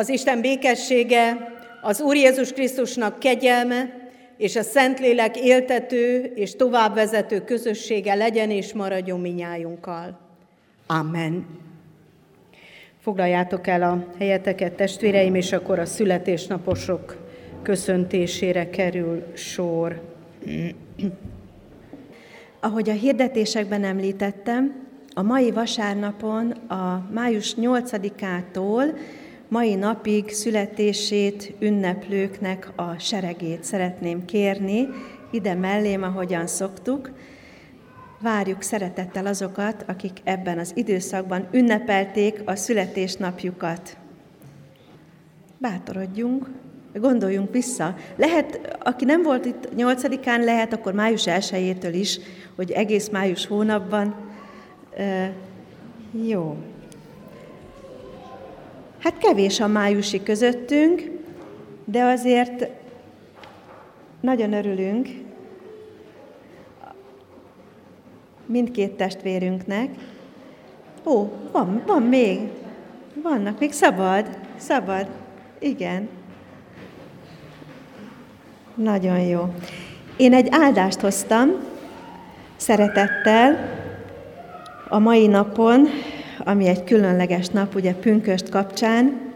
[0.00, 8.14] Az Isten békessége, az Úr Jézus Krisztusnak kegyelme, és a Szentlélek éltető és továbbvezető közössége
[8.14, 10.18] legyen és maradjon minnyájunkkal.
[10.86, 11.46] Amen.
[13.00, 17.16] Foglaljátok el a helyeteket, testvéreim, és akkor a születésnaposok
[17.62, 20.00] köszöntésére kerül sor.
[22.60, 28.84] Ahogy a hirdetésekben említettem, a mai vasárnapon a május 8-ától
[29.50, 34.88] mai napig születését ünneplőknek a seregét szeretném kérni,
[35.30, 37.10] ide mellém, ahogyan szoktuk.
[38.20, 43.96] Várjuk szeretettel azokat, akik ebben az időszakban ünnepelték a születésnapjukat.
[45.58, 46.46] Bátorodjunk,
[46.94, 47.96] gondoljunk vissza.
[48.16, 52.18] Lehet, aki nem volt itt nyolcadikán, lehet akkor május 1 is,
[52.56, 54.14] hogy egész május hónapban.
[54.96, 55.32] E,
[56.26, 56.56] jó.
[59.02, 61.10] Hát kevés a májusi közöttünk,
[61.84, 62.68] de azért
[64.20, 65.08] nagyon örülünk
[68.46, 69.88] mindkét testvérünknek.
[71.04, 72.40] Ó, van, van még.
[73.22, 75.06] Vannak még szabad, szabad.
[75.58, 76.08] Igen.
[78.74, 79.54] Nagyon jó.
[80.16, 81.50] Én egy áldást hoztam,
[82.56, 83.78] szeretettel,
[84.88, 85.88] a mai napon,
[86.44, 89.32] ami egy különleges nap, ugye pünköst kapcsán,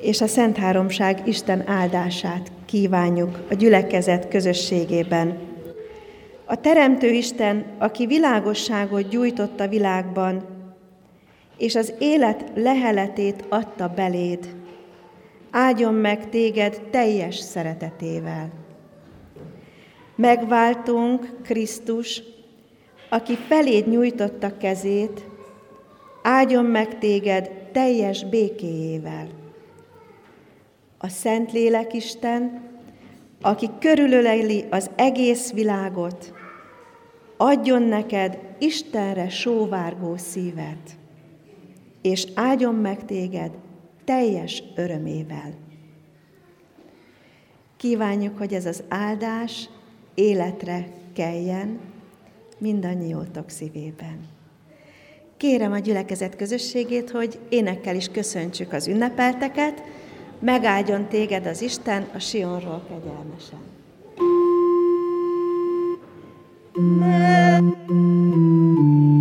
[0.00, 5.38] és a Szent Háromság Isten áldását kívánjuk a gyülekezet közösségében.
[6.44, 10.44] A Teremtő Isten, aki világosságot gyújtott a világban,
[11.56, 14.54] és az élet leheletét adta beléd,
[15.50, 18.50] áldjon meg téged teljes szeretetével.
[20.16, 22.22] Megváltunk Krisztus,
[23.12, 25.26] aki feléd nyújtotta kezét,
[26.22, 29.28] áldjon meg téged teljes békéjével.
[30.98, 32.70] A Szentlélek Isten,
[33.40, 36.32] aki körülöleli az egész világot,
[37.36, 40.90] adjon neked Istenre sóvárgó szívet,
[42.02, 43.52] és áldjon meg téged
[44.04, 45.54] teljes örömével.
[47.76, 49.68] Kívánjuk, hogy ez az áldás
[50.14, 51.91] életre keljen
[52.62, 54.18] mindannyiótok szívében.
[55.36, 59.82] Kérem a gyülekezet közösségét, hogy énekkel is köszöntsük az ünnepelteket,
[60.40, 63.70] megáldjon téged az Isten a Sionról kegyelmesen.
[66.74, 67.12] Thank
[67.62, 69.11] kívánjuk,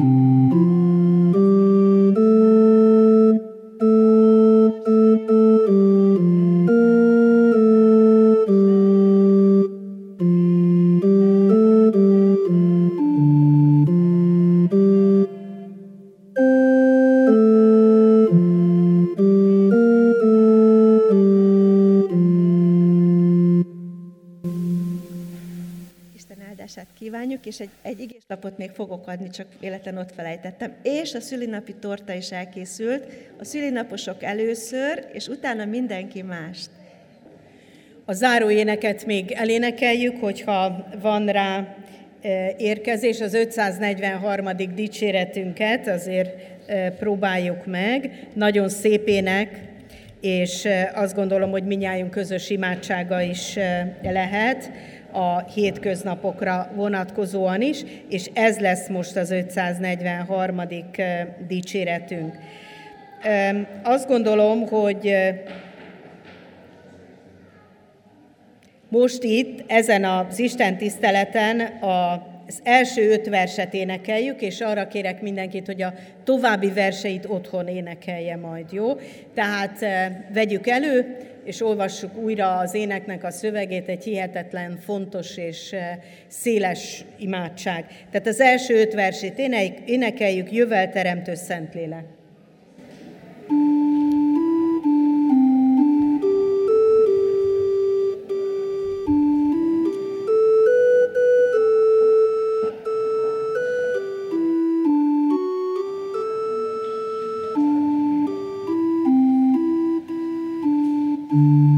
[28.41, 30.73] igéslapot még fogok adni, csak véletlen ott felejtettem.
[30.83, 33.03] És a szülinapi torta is elkészült,
[33.39, 36.69] a szülinaposok először, és utána mindenki mást.
[38.05, 41.75] A záróéneket még elénekeljük, hogyha van rá
[42.21, 44.47] e, érkezés, az 543.
[44.75, 46.29] dicséretünket azért
[46.67, 48.27] e, próbáljuk meg.
[48.33, 49.61] Nagyon szép ének,
[50.21, 53.57] és e, azt gondolom, hogy minnyájunk közös imádsága is
[54.01, 54.71] lehet
[55.13, 60.61] a hétköznapokra vonatkozóan is, és ez lesz most az 543.
[61.47, 62.37] dicséretünk.
[63.83, 65.15] Azt gondolom, hogy
[68.89, 75.21] most itt, ezen az Isten tiszteleten a az első öt verset énekeljük, és arra kérek
[75.21, 78.93] mindenkit, hogy a további verseit otthon énekelje majd, jó?
[79.33, 79.85] Tehát
[80.33, 85.97] vegyük elő, és olvassuk újra az éneknek a szövegét, egy hihetetlen fontos és eh,
[86.27, 87.85] széles imádság.
[88.11, 89.37] Tehát az első öt versét
[89.85, 92.05] énekeljük, jövel teremtő Szentlélek.
[93.47, 93.90] És
[111.33, 111.70] Mm-hmm.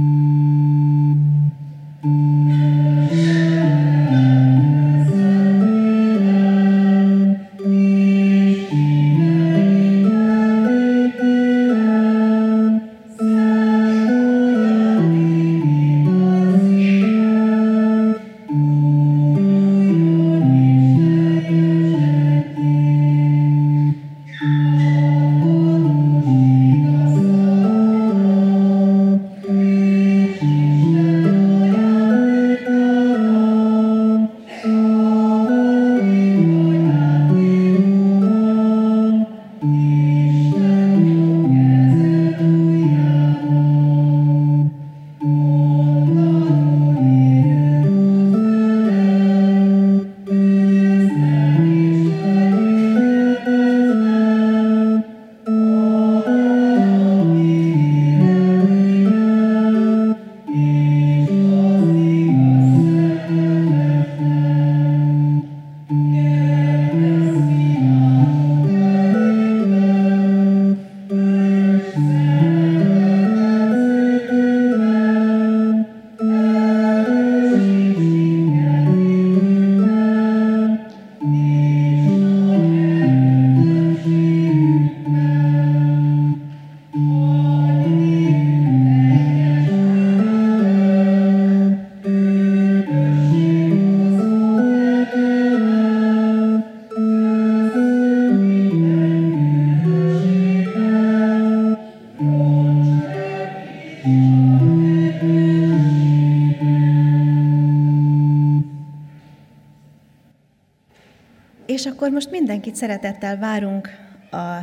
[112.03, 113.89] Akkor most mindenkit szeretettel várunk
[114.31, 114.57] a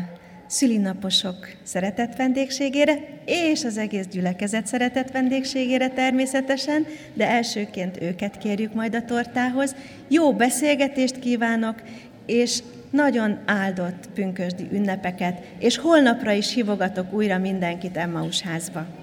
[0.46, 8.94] szülinaposok szeretett vendégségére, és az egész gyülekezet szeretett vendégségére természetesen, de elsőként őket kérjük majd
[8.94, 9.74] a tortához.
[10.08, 11.82] Jó beszélgetést kívánok,
[12.26, 18.99] és nagyon áldott pünkösdi ünnepeket, és holnapra is hívogatok újra mindenkit Emmaus házba.